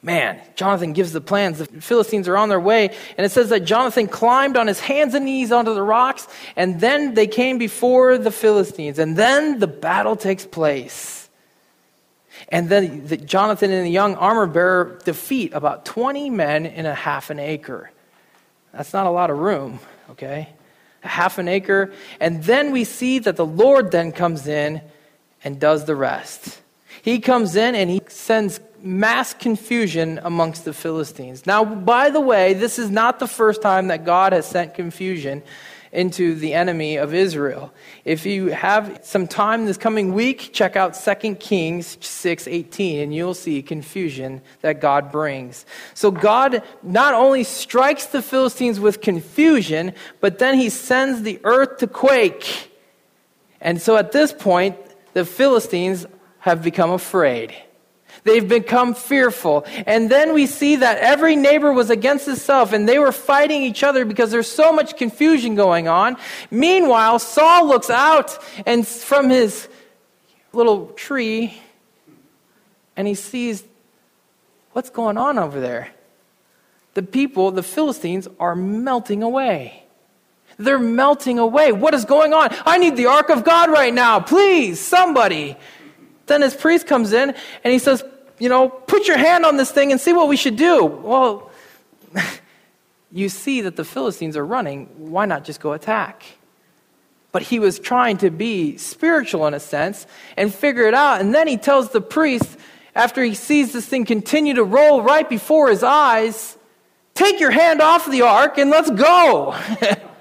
Man, 0.01 0.37
Jonathan 0.55 0.91
gives 0.91 1.13
the 1.13 1.21
plans. 1.21 1.59
The 1.59 1.65
Philistines 1.65 2.27
are 2.27 2.35
on 2.35 2.49
their 2.49 2.59
way, 2.59 2.89
and 3.17 3.25
it 3.25 3.29
says 3.31 3.49
that 3.49 3.61
Jonathan 3.61 4.07
climbed 4.07 4.57
on 4.57 4.67
his 4.67 4.81
hands 4.81 5.13
and 5.13 5.23
knees 5.23 5.53
onto 5.53 5.73
the 5.73 5.81
rocks, 5.81 6.27
and 6.57 6.81
then 6.81 7.13
they 7.13 7.25
came 7.25 7.57
before 7.57 8.17
the 8.17 8.31
Philistines, 8.31 8.99
and 8.99 9.15
then 9.15 9.59
the 9.59 9.67
battle 9.67 10.17
takes 10.17 10.45
place. 10.45 11.29
And 12.49 12.67
then 12.67 13.07
the, 13.07 13.15
Jonathan 13.15 13.71
and 13.71 13.85
the 13.85 13.91
young 13.91 14.15
armor 14.15 14.45
bearer 14.45 14.99
defeat 15.05 15.53
about 15.53 15.85
20 15.85 16.29
men 16.29 16.65
in 16.65 16.85
a 16.85 16.93
half 16.93 17.29
an 17.29 17.39
acre. 17.39 17.89
That's 18.73 18.91
not 18.91 19.07
a 19.07 19.09
lot 19.09 19.29
of 19.29 19.37
room, 19.37 19.79
okay? 20.09 20.49
A 21.03 21.07
half 21.07 21.37
an 21.37 21.47
acre. 21.47 21.93
And 22.19 22.43
then 22.43 22.71
we 22.71 22.83
see 22.83 23.19
that 23.19 23.37
the 23.37 23.45
Lord 23.45 23.91
then 23.91 24.11
comes 24.11 24.47
in 24.47 24.81
and 25.43 25.59
does 25.59 25.85
the 25.85 25.95
rest. 25.95 26.61
He 27.01 27.19
comes 27.19 27.55
in 27.55 27.75
and 27.75 27.89
he 27.89 28.01
sends 28.07 28.59
mass 28.81 29.33
confusion 29.33 30.19
amongst 30.23 30.65
the 30.65 30.73
Philistines. 30.73 31.45
Now, 31.45 31.63
by 31.65 32.09
the 32.09 32.21
way, 32.21 32.53
this 32.53 32.77
is 32.77 32.89
not 32.89 33.19
the 33.19 33.27
first 33.27 33.61
time 33.61 33.87
that 33.87 34.05
God 34.05 34.33
has 34.33 34.45
sent 34.45 34.73
confusion 34.73 35.43
into 35.93 36.33
the 36.33 36.53
enemy 36.53 36.97
of 36.97 37.13
Israel. 37.13 37.71
If 38.03 38.25
you 38.25 38.47
have 38.47 38.99
some 39.03 39.27
time 39.27 39.65
this 39.65 39.77
coming 39.77 40.13
week, 40.13 40.49
check 40.51 40.75
out 40.75 40.95
2 40.95 41.39
Kings 41.39 41.97
6:18 42.01 43.03
and 43.03 43.13
you'll 43.13 43.35
see 43.35 43.61
confusion 43.61 44.41
that 44.61 44.81
God 44.81 45.11
brings. 45.11 45.65
So 45.93 46.09
God 46.09 46.63
not 46.81 47.13
only 47.13 47.43
strikes 47.43 48.07
the 48.07 48.23
Philistines 48.23 48.79
with 48.79 49.01
confusion, 49.01 49.93
but 50.19 50.39
then 50.39 50.57
he 50.57 50.69
sends 50.69 51.21
the 51.21 51.39
earth 51.43 51.77
to 51.77 51.87
quake. 51.87 52.71
And 53.61 53.79
so 53.81 53.95
at 53.95 54.11
this 54.11 54.33
point, 54.33 54.75
the 55.13 55.25
Philistines 55.25 56.05
have 56.39 56.61
become 56.61 56.91
afraid. 56.91 57.53
They've 58.23 58.47
become 58.47 58.93
fearful. 58.93 59.65
And 59.85 60.09
then 60.09 60.33
we 60.33 60.45
see 60.45 60.77
that 60.77 60.99
every 60.99 61.35
neighbor 61.35 61.73
was 61.73 61.89
against 61.89 62.27
itself 62.27 62.71
and 62.73 62.87
they 62.87 62.99
were 62.99 63.11
fighting 63.11 63.63
each 63.63 63.83
other 63.83 64.05
because 64.05 64.31
there's 64.31 64.49
so 64.49 64.71
much 64.71 64.97
confusion 64.97 65.55
going 65.55 65.87
on. 65.87 66.17
Meanwhile, 66.51 67.19
Saul 67.19 67.67
looks 67.67 67.89
out 67.89 68.37
and 68.65 68.87
from 68.87 69.29
his 69.29 69.67
little 70.53 70.87
tree 70.89 71.59
and 72.95 73.07
he 73.07 73.15
sees 73.15 73.63
what's 74.73 74.89
going 74.89 75.17
on 75.17 75.39
over 75.39 75.59
there. 75.59 75.89
The 76.93 77.03
people, 77.03 77.51
the 77.51 77.63
Philistines, 77.63 78.27
are 78.39 78.55
melting 78.55 79.23
away. 79.23 79.82
They're 80.57 80.79
melting 80.79 81.39
away. 81.39 81.71
What 81.71 81.93
is 81.93 82.05
going 82.05 82.33
on? 82.33 82.49
I 82.65 82.77
need 82.77 82.95
the 82.95 83.07
ark 83.07 83.29
of 83.29 83.43
God 83.43 83.71
right 83.71 83.93
now. 83.93 84.19
Please, 84.19 84.79
somebody. 84.79 85.55
Then 86.27 86.41
his 86.41 86.55
priest 86.55 86.87
comes 86.87 87.13
in 87.13 87.35
and 87.63 87.73
he 87.73 87.79
says, 87.79 88.03
you 88.39 88.49
know, 88.49 88.69
put 88.69 89.07
your 89.07 89.17
hand 89.17 89.45
on 89.45 89.57
this 89.57 89.71
thing 89.71 89.91
and 89.91 89.99
see 89.99 90.13
what 90.13 90.27
we 90.27 90.37
should 90.37 90.55
do. 90.55 90.85
Well, 90.85 91.51
you 93.11 93.29
see 93.29 93.61
that 93.61 93.75
the 93.75 93.85
Philistines 93.85 94.37
are 94.37 94.45
running. 94.45 94.87
Why 94.97 95.25
not 95.25 95.43
just 95.43 95.59
go 95.59 95.73
attack? 95.73 96.23
But 97.31 97.41
he 97.41 97.59
was 97.59 97.79
trying 97.79 98.17
to 98.17 98.29
be 98.29 98.77
spiritual 98.77 99.47
in 99.47 99.53
a 99.53 99.59
sense 99.59 100.05
and 100.37 100.53
figure 100.53 100.83
it 100.83 100.93
out. 100.93 101.19
And 101.19 101.33
then 101.33 101.47
he 101.47 101.57
tells 101.57 101.89
the 101.89 102.01
priest, 102.01 102.57
after 102.95 103.23
he 103.23 103.33
sees 103.33 103.73
this 103.73 103.87
thing 103.87 104.05
continue 104.05 104.53
to 104.53 104.63
roll 104.63 105.01
right 105.01 105.27
before 105.27 105.69
his 105.69 105.81
eyes, 105.83 106.57
take 107.15 107.39
your 107.39 107.51
hand 107.51 107.81
off 107.81 108.09
the 108.09 108.21
ark 108.21 108.57
and 108.59 108.69
let's 108.69 108.91
go. 108.91 109.55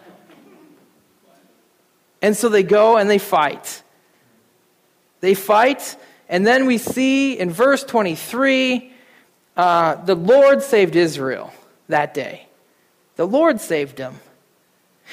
and 2.23 2.37
so 2.37 2.49
they 2.49 2.62
go 2.62 2.97
and 2.97 3.11
they 3.11 3.19
fight. 3.19 3.83
They 5.21 5.35
fight 5.35 5.97
and 6.33 6.47
then 6.47 6.64
we 6.64 6.79
see 6.79 7.38
in 7.38 7.50
verse 7.50 7.85
23 7.85 8.91
uh, 9.55 9.97
the 9.97 10.14
Lord 10.14 10.62
saved 10.62 10.97
Israel 10.97 11.52
that 11.88 12.14
day. 12.14 12.47
The 13.17 13.26
Lord 13.26 13.61
saved 13.61 13.99
them. 13.99 14.19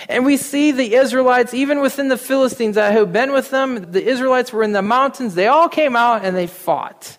And 0.07 0.25
we 0.25 0.37
see 0.37 0.71
the 0.71 0.95
Israelites, 0.95 1.53
even 1.53 1.81
within 1.81 2.07
the 2.07 2.17
Philistines 2.17 2.75
that 2.75 2.93
had 2.93 3.11
been 3.11 3.33
with 3.33 3.49
them, 3.49 3.91
the 3.91 4.01
Israelites 4.01 4.53
were 4.53 4.63
in 4.63 4.71
the 4.71 4.81
mountains. 4.81 5.35
They 5.35 5.47
all 5.47 5.67
came 5.67 5.97
out 5.97 6.23
and 6.23 6.37
they 6.37 6.47
fought. 6.47 7.17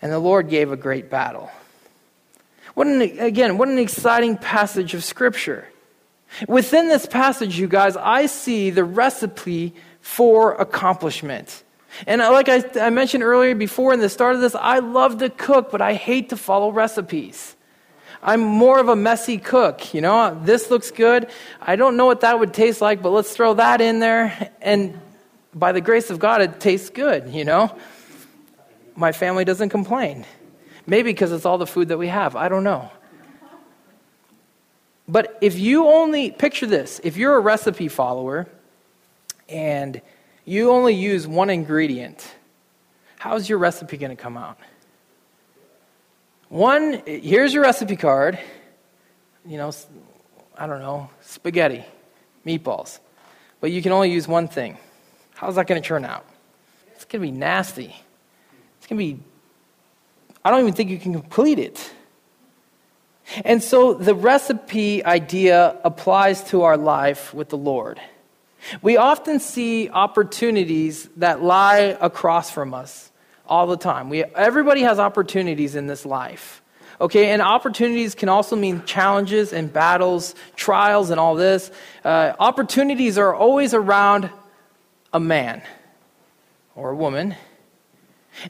And 0.00 0.12
the 0.12 0.20
Lord 0.20 0.48
gave 0.48 0.70
a 0.70 0.76
great 0.76 1.10
battle. 1.10 1.50
What 2.74 2.86
an, 2.86 3.02
again, 3.02 3.58
what 3.58 3.66
an 3.66 3.78
exciting 3.78 4.36
passage 4.36 4.94
of 4.94 5.02
Scripture. 5.02 5.66
Within 6.46 6.88
this 6.88 7.06
passage, 7.06 7.58
you 7.58 7.68
guys, 7.68 7.96
I 7.96 8.26
see 8.26 8.70
the 8.70 8.84
recipe 8.84 9.74
for 10.00 10.54
accomplishment. 10.54 11.64
And 12.06 12.20
like 12.20 12.48
I, 12.48 12.62
I, 12.80 12.90
mentioned 12.90 13.22
earlier 13.22 13.54
before 13.54 13.92
in 13.92 14.00
the 14.00 14.08
start 14.08 14.34
of 14.34 14.40
this, 14.40 14.54
I 14.54 14.78
love 14.78 15.18
to 15.18 15.30
cook, 15.30 15.70
but 15.70 15.80
I 15.80 15.94
hate 15.94 16.28
to 16.28 16.36
follow 16.36 16.70
recipes. 16.70 17.56
I'm 18.22 18.40
more 18.40 18.78
of 18.78 18.88
a 18.88 18.96
messy 18.96 19.38
cook. 19.38 19.94
You 19.94 20.00
know, 20.00 20.38
this 20.44 20.70
looks 20.70 20.90
good. 20.90 21.28
I 21.60 21.76
don't 21.76 21.96
know 21.96 22.06
what 22.06 22.20
that 22.20 22.38
would 22.38 22.52
taste 22.52 22.80
like, 22.80 23.02
but 23.02 23.10
let's 23.10 23.34
throw 23.34 23.54
that 23.54 23.80
in 23.80 24.00
there. 24.00 24.50
And 24.60 25.00
by 25.54 25.72
the 25.72 25.80
grace 25.80 26.10
of 26.10 26.18
God, 26.18 26.40
it 26.40 26.60
tastes 26.60 26.90
good, 26.90 27.30
you 27.30 27.44
know? 27.44 27.74
My 28.94 29.12
family 29.12 29.44
doesn't 29.44 29.70
complain. 29.70 30.26
Maybe 30.86 31.10
because 31.10 31.32
it's 31.32 31.46
all 31.46 31.58
the 31.58 31.66
food 31.66 31.88
that 31.88 31.98
we 31.98 32.08
have. 32.08 32.34
I 32.34 32.48
don't 32.48 32.64
know. 32.64 32.90
But 35.08 35.38
if 35.40 35.58
you 35.58 35.86
only, 35.86 36.30
picture 36.30 36.66
this 36.66 37.00
if 37.02 37.16
you're 37.16 37.34
a 37.34 37.40
recipe 37.40 37.88
follower 37.88 38.46
and 39.48 40.00
you 40.44 40.70
only 40.70 40.94
use 40.94 41.26
one 41.26 41.48
ingredient, 41.48 42.30
how's 43.18 43.48
your 43.48 43.58
recipe 43.58 43.96
going 43.96 44.14
to 44.14 44.22
come 44.22 44.36
out? 44.36 44.58
One, 46.50 47.02
here's 47.06 47.52
your 47.54 47.62
recipe 47.62 47.96
card. 47.96 48.38
You 49.46 49.56
know, 49.56 49.72
I 50.56 50.66
don't 50.66 50.80
know, 50.80 51.10
spaghetti, 51.22 51.84
meatballs. 52.46 52.98
But 53.60 53.70
you 53.70 53.82
can 53.82 53.92
only 53.92 54.10
use 54.10 54.28
one 54.28 54.48
thing. 54.48 54.76
How's 55.34 55.56
that 55.56 55.66
going 55.66 55.80
to 55.80 55.86
turn 55.86 56.04
out? 56.04 56.26
It's 56.94 57.04
going 57.04 57.22
to 57.22 57.32
be 57.32 57.36
nasty. 57.36 57.94
It's 58.76 58.86
going 58.86 58.98
to 58.98 59.16
be, 59.16 59.22
I 60.44 60.50
don't 60.50 60.60
even 60.60 60.74
think 60.74 60.90
you 60.90 60.98
can 60.98 61.12
complete 61.12 61.58
it. 61.58 61.92
And 63.44 63.62
so 63.62 63.94
the 63.94 64.14
recipe 64.14 65.04
idea 65.04 65.78
applies 65.84 66.42
to 66.44 66.62
our 66.62 66.76
life 66.76 67.34
with 67.34 67.50
the 67.50 67.58
Lord. 67.58 68.00
We 68.82 68.96
often 68.96 69.40
see 69.40 69.88
opportunities 69.88 71.08
that 71.16 71.42
lie 71.42 71.96
across 72.00 72.50
from 72.50 72.74
us 72.74 73.10
all 73.46 73.66
the 73.66 73.76
time. 73.76 74.08
We, 74.10 74.24
everybody 74.24 74.82
has 74.82 74.98
opportunities 74.98 75.74
in 75.74 75.86
this 75.86 76.04
life. 76.04 76.62
Okay, 77.00 77.30
and 77.30 77.40
opportunities 77.40 78.16
can 78.16 78.28
also 78.28 78.56
mean 78.56 78.84
challenges 78.84 79.52
and 79.52 79.72
battles, 79.72 80.34
trials, 80.56 81.10
and 81.10 81.20
all 81.20 81.36
this. 81.36 81.70
Uh, 82.04 82.32
opportunities 82.40 83.18
are 83.18 83.32
always 83.32 83.72
around 83.72 84.30
a 85.12 85.20
man 85.20 85.62
or 86.74 86.90
a 86.90 86.96
woman. 86.96 87.36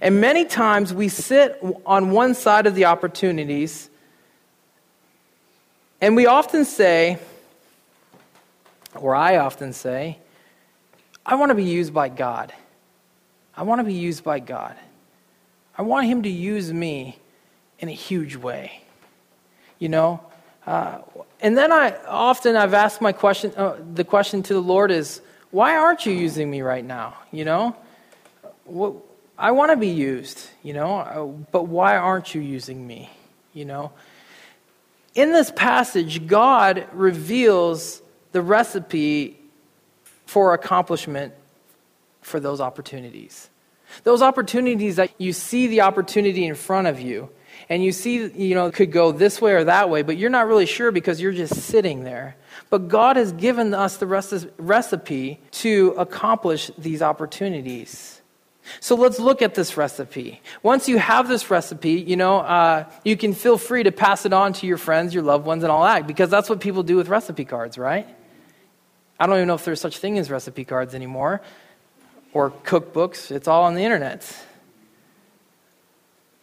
And 0.01 0.21
many 0.21 0.47
times 0.47 0.95
we 0.95 1.09
sit 1.09 1.63
on 1.85 2.11
one 2.11 2.35
side 2.35 2.67
of 2.67 2.75
the 2.75 2.87
opportunities, 2.87 3.91
and 6.01 6.17
we 6.17 6.27
often 6.27 6.65
say, 6.65 7.19
or 8.95 9.15
I 9.15 9.37
often 9.37 9.73
say, 9.73 10.19
I 11.25 11.35
want 11.35 11.51
to 11.51 11.55
be 11.55 11.65
used 11.65 11.93
by 11.93 12.09
God. 12.09 12.53
I 13.57 13.63
want 13.63 13.81
to 13.81 13.85
be 13.85 13.95
used 13.95 14.25
by 14.25 14.39
God. 14.39 14.77
I 15.77 15.83
want 15.83 16.07
Him 16.07 16.23
to 16.23 16.29
use 16.29 16.73
me 16.73 17.19
in 17.79 17.89
a 17.89 17.93
huge 17.93 18.37
way. 18.37 18.83
You 19.79 19.89
know? 19.89 20.21
Uh, 20.67 20.99
and 21.41 21.57
then 21.57 21.73
I 21.73 21.97
often 22.07 22.57
I've 22.57 22.75
asked 22.75 23.01
my 23.01 23.13
question, 23.13 23.53
uh, 23.57 23.77
the 23.95 24.05
question 24.05 24.43
to 24.45 24.55
the 24.55 24.63
Lord 24.63 24.91
is, 24.91 25.21
why 25.51 25.77
aren't 25.77 26.05
you 26.05 26.13
using 26.13 26.51
me 26.51 26.63
right 26.63 26.85
now? 26.85 27.17
You 27.33 27.45
know? 27.45 27.77
What, 28.65 28.95
I 29.39 29.53
want 29.53 29.71
to 29.71 29.77
be 29.77 29.89
used, 29.89 30.49
you 30.63 30.73
know, 30.73 30.99
uh, 30.99 31.25
but 31.25 31.65
why 31.69 31.97
aren't 31.97 32.35
you 32.35 32.41
using 32.41 32.87
me? 32.87 33.09
You 33.55 33.65
know? 33.65 33.93
In 35.19 35.33
this 35.33 35.51
passage, 35.51 36.29
God 36.29 36.87
reveals 36.93 38.03
the 38.31 38.41
recipe 38.41 39.37
for 40.27 40.55
accomplishment 40.55 41.35
for 42.21 42.39
those 42.39 42.61
opportunities. 42.61 43.51
Those 44.05 44.23
opportunities 44.23 44.95
that 44.95 45.11
you 45.19 45.33
see 45.33 45.67
the 45.67 45.81
opportunity 45.81 46.47
in 46.47 46.55
front 46.55 46.87
of 46.87 47.01
you, 47.01 47.31
and 47.69 47.83
you 47.83 47.91
see, 47.91 48.29
you 48.29 48.55
know, 48.55 48.71
could 48.71 48.93
go 48.93 49.11
this 49.11 49.41
way 49.41 49.55
or 49.55 49.65
that 49.65 49.91
way, 49.91 50.03
but 50.03 50.19
you're 50.19 50.31
not 50.31 50.47
really 50.47 50.67
sure 50.67 50.93
because 50.93 51.21
you're 51.21 51.33
just 51.33 51.63
sitting 51.63 52.05
there. 52.05 52.37
But 52.71 52.87
God 52.87 53.17
has 53.17 53.33
given 53.33 53.75
us 53.75 53.97
the 53.97 54.07
recipe 54.07 55.41
to 55.51 55.95
accomplish 55.99 56.71
these 56.79 57.03
opportunities. 57.03 58.18
So 58.81 58.95
let's 58.95 59.19
look 59.19 59.43
at 59.43 59.55
this 59.55 59.77
recipe. 59.77 60.41
Once 60.63 60.89
you 60.89 60.99
have 60.99 61.29
this 61.29 61.51
recipe, 61.51 61.93
you 61.93 62.17
know, 62.17 62.39
uh, 62.39 62.85
you 63.05 63.17
can 63.17 63.35
feel 63.35 63.59
free 63.59 63.83
to 63.83 63.93
pass 63.93 64.27
it 64.27 64.33
on 64.33 64.53
to 64.55 64.67
your 64.67 64.79
friends, 64.79 65.15
your 65.15 65.23
loved 65.23 65.47
ones, 65.47 65.63
and 65.63 65.73
all 65.73 65.85
that, 65.85 66.07
because 66.07 66.31
that's 66.31 66.49
what 66.49 66.61
people 66.61 66.83
do 66.83 66.97
with 66.97 67.09
recipe 67.09 67.45
cards, 67.45 67.79
right? 67.79 68.07
I 69.19 69.27
don't 69.27 69.37
even 69.37 69.49
know 69.49 69.55
if 69.55 69.65
there's 69.65 69.81
such 69.81 69.99
thing 69.99 70.19
as 70.19 70.31
recipe 70.31 70.65
cards 70.65 70.95
anymore 70.95 71.41
or 72.33 72.51
cookbooks. 72.51 73.31
It's 73.31 73.49
all 73.49 73.65
on 73.65 73.75
the 73.75 73.83
internet. 73.83 74.25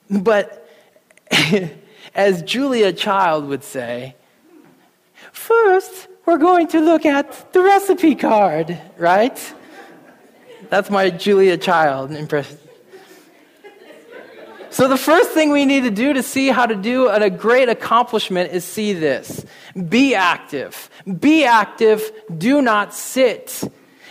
But 0.09 0.69
as 2.15 2.41
Julia 2.43 2.91
Child 2.91 3.47
would 3.47 3.63
say, 3.63 4.15
first 5.31 6.07
we're 6.25 6.37
going 6.37 6.67
to 6.69 6.79
look 6.79 7.05
at 7.05 7.53
the 7.53 7.61
recipe 7.61 8.15
card, 8.15 8.77
right? 8.97 9.53
That's 10.69 10.89
my 10.89 11.09
Julia 11.09 11.57
Child 11.57 12.11
impression. 12.11 12.57
So, 14.69 14.89
the 14.89 14.97
first 14.97 15.29
thing 15.29 15.51
we 15.51 15.65
need 15.65 15.85
to 15.85 15.89
do 15.89 16.13
to 16.13 16.21
see 16.21 16.49
how 16.49 16.65
to 16.65 16.75
do 16.75 17.07
a 17.07 17.29
great 17.29 17.69
accomplishment 17.69 18.51
is 18.51 18.65
see 18.65 18.91
this 18.91 19.45
be 19.89 20.15
active. 20.15 20.89
Be 21.19 21.45
active. 21.45 22.11
Do 22.37 22.61
not 22.61 22.93
sit. 22.93 23.63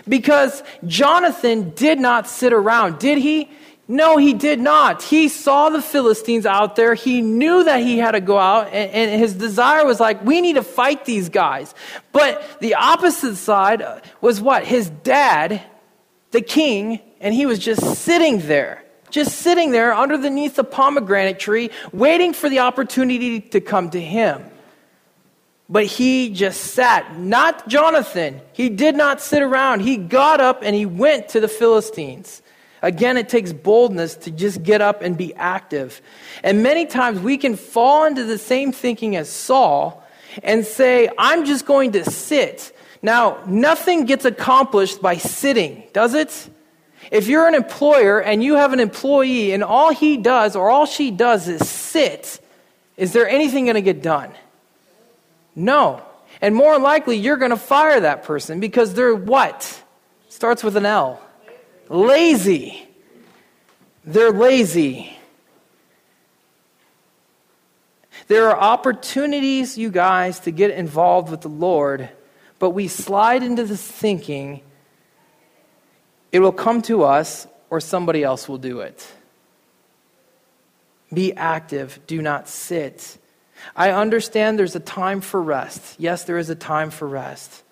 Because 0.08 0.62
Jonathan 0.86 1.70
did 1.70 1.98
not 1.98 2.28
sit 2.28 2.52
around, 2.52 2.98
did 2.98 3.18
he? 3.18 3.50
No, 3.86 4.16
he 4.16 4.32
did 4.32 4.60
not. 4.60 5.02
He 5.02 5.28
saw 5.28 5.68
the 5.68 5.82
Philistines 5.82 6.46
out 6.46 6.76
there. 6.76 6.94
He 6.94 7.20
knew 7.20 7.64
that 7.64 7.80
he 7.80 7.98
had 7.98 8.12
to 8.12 8.20
go 8.20 8.38
out, 8.38 8.68
and, 8.68 8.90
and, 8.90 9.20
his 9.20 9.34
desire 9.34 9.84
was 9.84 10.00
like, 10.00 10.24
we 10.24 10.40
need 10.40 10.54
to 10.54 10.62
fight 10.62 11.04
these 11.04 11.28
guys. 11.28 11.74
But 12.12 12.60
the 12.60 12.76
opposite 12.76 13.36
side 13.36 13.82
was 14.22 14.40
what? 14.40 14.64
His 14.64 14.88
dad, 14.88 15.60
the 16.34 16.42
king, 16.42 17.00
and 17.20 17.32
he 17.32 17.46
was 17.46 17.58
just 17.58 18.02
sitting 18.02 18.40
there, 18.40 18.84
just 19.08 19.38
sitting 19.38 19.70
there 19.70 19.96
underneath 19.96 20.56
the 20.56 20.64
pomegranate 20.64 21.38
tree, 21.38 21.70
waiting 21.92 22.34
for 22.34 22.50
the 22.50 22.58
opportunity 22.58 23.40
to 23.40 23.60
come 23.60 23.88
to 23.90 24.00
him. 24.00 24.44
But 25.68 25.86
he 25.86 26.30
just 26.30 26.60
sat, 26.60 27.16
not 27.18 27.68
Jonathan. 27.68 28.40
He 28.52 28.68
did 28.68 28.96
not 28.96 29.22
sit 29.22 29.42
around. 29.42 29.80
He 29.80 29.96
got 29.96 30.40
up 30.40 30.62
and 30.62 30.74
he 30.74 30.84
went 30.84 31.30
to 31.30 31.40
the 31.40 31.48
Philistines. 31.48 32.42
Again, 32.82 33.16
it 33.16 33.30
takes 33.30 33.52
boldness 33.52 34.16
to 34.16 34.30
just 34.30 34.62
get 34.62 34.82
up 34.82 35.00
and 35.00 35.16
be 35.16 35.32
active. 35.36 36.02
And 36.42 36.62
many 36.64 36.84
times 36.84 37.20
we 37.20 37.38
can 37.38 37.56
fall 37.56 38.04
into 38.04 38.24
the 38.24 38.38
same 38.38 38.72
thinking 38.72 39.16
as 39.16 39.30
Saul 39.30 40.04
and 40.42 40.66
say, 40.66 41.08
I'm 41.16 41.46
just 41.46 41.64
going 41.64 41.92
to 41.92 42.04
sit. 42.04 42.73
Now, 43.04 43.42
nothing 43.46 44.06
gets 44.06 44.24
accomplished 44.24 45.02
by 45.02 45.18
sitting, 45.18 45.82
does 45.92 46.14
it? 46.14 46.48
If 47.10 47.28
you're 47.28 47.46
an 47.46 47.54
employer 47.54 48.18
and 48.18 48.42
you 48.42 48.54
have 48.54 48.72
an 48.72 48.80
employee 48.80 49.52
and 49.52 49.62
all 49.62 49.92
he 49.92 50.16
does 50.16 50.56
or 50.56 50.70
all 50.70 50.86
she 50.86 51.10
does 51.10 51.46
is 51.46 51.68
sit, 51.68 52.40
is 52.96 53.12
there 53.12 53.28
anything 53.28 53.66
going 53.66 53.74
to 53.74 53.82
get 53.82 54.00
done? 54.00 54.32
No. 55.54 56.02
And 56.40 56.54
more 56.54 56.78
likely, 56.78 57.18
you're 57.18 57.36
going 57.36 57.50
to 57.50 57.58
fire 57.58 58.00
that 58.00 58.22
person 58.22 58.58
because 58.58 58.94
they're 58.94 59.14
what? 59.14 59.82
Starts 60.30 60.64
with 60.64 60.74
an 60.74 60.86
L 60.86 61.20
lazy. 61.90 62.88
They're 64.06 64.32
lazy. 64.32 65.14
There 68.28 68.48
are 68.48 68.58
opportunities, 68.58 69.76
you 69.76 69.90
guys, 69.90 70.40
to 70.40 70.50
get 70.50 70.70
involved 70.70 71.30
with 71.30 71.42
the 71.42 71.48
Lord, 71.48 72.08
but 72.64 72.70
we 72.70 72.88
slide 72.88 73.42
into 73.42 73.62
this 73.64 73.86
thinking 73.86 74.62
it 76.32 76.40
will 76.40 76.50
come 76.50 76.80
to 76.80 77.02
us 77.02 77.46
or 77.68 77.78
somebody 77.78 78.22
else 78.22 78.48
will 78.48 78.56
do 78.56 78.80
it. 78.80 79.06
Be 81.12 81.34
active, 81.34 82.00
do 82.06 82.22
not 82.22 82.48
sit. 82.48 83.18
I 83.76 83.90
understand 83.90 84.58
there's 84.58 84.74
a 84.74 84.80
time 84.80 85.20
for 85.20 85.42
rest. 85.42 85.96
Yes, 85.98 86.24
there 86.24 86.38
is 86.38 86.48
a 86.48 86.54
time 86.54 86.88
for 86.88 87.06
rest. 87.06 87.62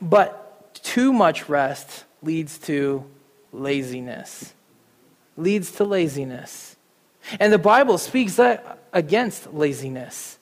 But 0.00 0.74
too 0.74 1.12
much 1.12 1.48
rest 1.48 2.04
leads 2.22 2.56
to 2.58 3.04
laziness. 3.52 4.54
Leads 5.36 5.72
to 5.72 5.84
laziness. 5.84 6.76
And 7.40 7.52
the 7.52 7.58
Bible 7.58 7.98
speaks 7.98 8.38
against 8.92 9.52
laziness. 9.52 10.38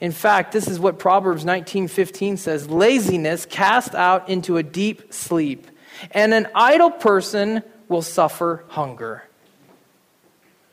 In 0.00 0.12
fact, 0.12 0.52
this 0.52 0.68
is 0.68 0.78
what 0.78 0.98
Proverbs 0.98 1.44
19:15 1.44 2.38
says, 2.38 2.68
laziness 2.68 3.46
cast 3.46 3.94
out 3.94 4.28
into 4.28 4.56
a 4.56 4.62
deep 4.62 5.12
sleep, 5.12 5.66
and 6.10 6.34
an 6.34 6.48
idle 6.54 6.90
person 6.90 7.62
will 7.88 8.02
suffer 8.02 8.64
hunger. 8.68 9.22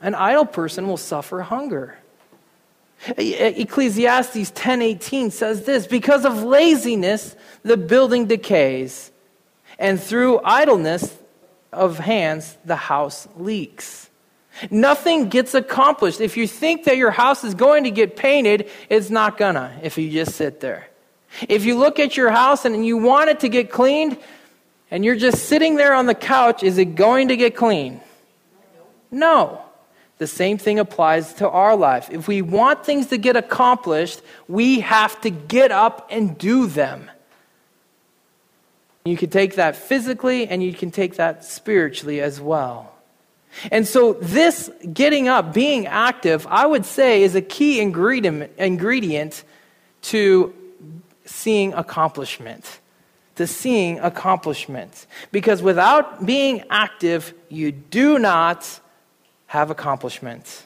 An 0.01 0.15
idle 0.15 0.45
person 0.45 0.87
will 0.87 0.97
suffer 0.97 1.41
hunger. 1.41 1.97
Ecclesiastes 3.17 4.51
10:18 4.51 5.31
says 5.31 5.65
this, 5.65 5.87
because 5.87 6.25
of 6.25 6.43
laziness 6.43 7.35
the 7.63 7.77
building 7.77 8.25
decays, 8.25 9.11
and 9.79 10.01
through 10.01 10.41
idleness 10.43 11.17
of 11.71 11.99
hands, 11.99 12.57
the 12.65 12.75
house 12.75 13.27
leaks. 13.37 14.09
Nothing 14.69 15.29
gets 15.29 15.53
accomplished. 15.53 16.21
If 16.21 16.37
you 16.37 16.47
think 16.47 16.85
that 16.85 16.97
your 16.97 17.11
house 17.11 17.43
is 17.43 17.55
going 17.55 17.85
to 17.85 17.91
get 17.91 18.15
painted, 18.15 18.69
it's 18.89 19.09
not 19.09 19.37
gonna 19.37 19.77
if 19.81 19.97
you 19.97 20.09
just 20.09 20.35
sit 20.35 20.59
there. 20.59 20.87
If 21.49 21.65
you 21.65 21.77
look 21.77 21.99
at 21.99 22.15
your 22.15 22.29
house 22.29 22.65
and 22.65 22.85
you 22.85 22.97
want 22.97 23.29
it 23.29 23.39
to 23.41 23.49
get 23.49 23.71
cleaned 23.71 24.17
and 24.91 25.03
you're 25.03 25.15
just 25.15 25.45
sitting 25.45 25.75
there 25.75 25.93
on 25.93 26.05
the 26.05 26.13
couch, 26.13 26.61
is 26.61 26.77
it 26.77 26.95
going 26.95 27.29
to 27.29 27.37
get 27.37 27.55
clean? 27.55 28.01
No. 29.09 29.61
The 30.19 30.27
same 30.27 30.59
thing 30.59 30.77
applies 30.77 31.33
to 31.35 31.49
our 31.49 31.75
life. 31.75 32.09
If 32.11 32.27
we 32.27 32.41
want 32.41 32.85
things 32.85 33.07
to 33.07 33.17
get 33.17 33.35
accomplished, 33.35 34.21
we 34.47 34.81
have 34.81 35.19
to 35.21 35.31
get 35.31 35.71
up 35.71 36.07
and 36.11 36.37
do 36.37 36.67
them. 36.67 37.09
You 39.05 39.17
can 39.17 39.31
take 39.31 39.55
that 39.55 39.75
physically 39.75 40.47
and 40.47 40.63
you 40.63 40.73
can 40.73 40.91
take 40.91 41.15
that 41.15 41.43
spiritually 41.43 42.21
as 42.21 42.39
well. 42.39 42.92
And 43.71 43.87
so, 43.87 44.13
this 44.13 44.69
getting 44.91 45.27
up, 45.27 45.53
being 45.53 45.87
active, 45.87 46.45
I 46.49 46.65
would 46.65 46.85
say 46.85 47.23
is 47.23 47.35
a 47.35 47.41
key 47.41 47.79
ingredient, 47.79 48.51
ingredient 48.57 49.43
to 50.03 50.53
seeing 51.25 51.73
accomplishment. 51.73 52.79
To 53.35 53.47
seeing 53.47 53.99
accomplishment. 53.99 55.07
Because 55.31 55.61
without 55.61 56.25
being 56.25 56.63
active, 56.69 57.33
you 57.49 57.71
do 57.71 58.19
not 58.19 58.79
have 59.47 59.69
accomplishment. 59.69 60.65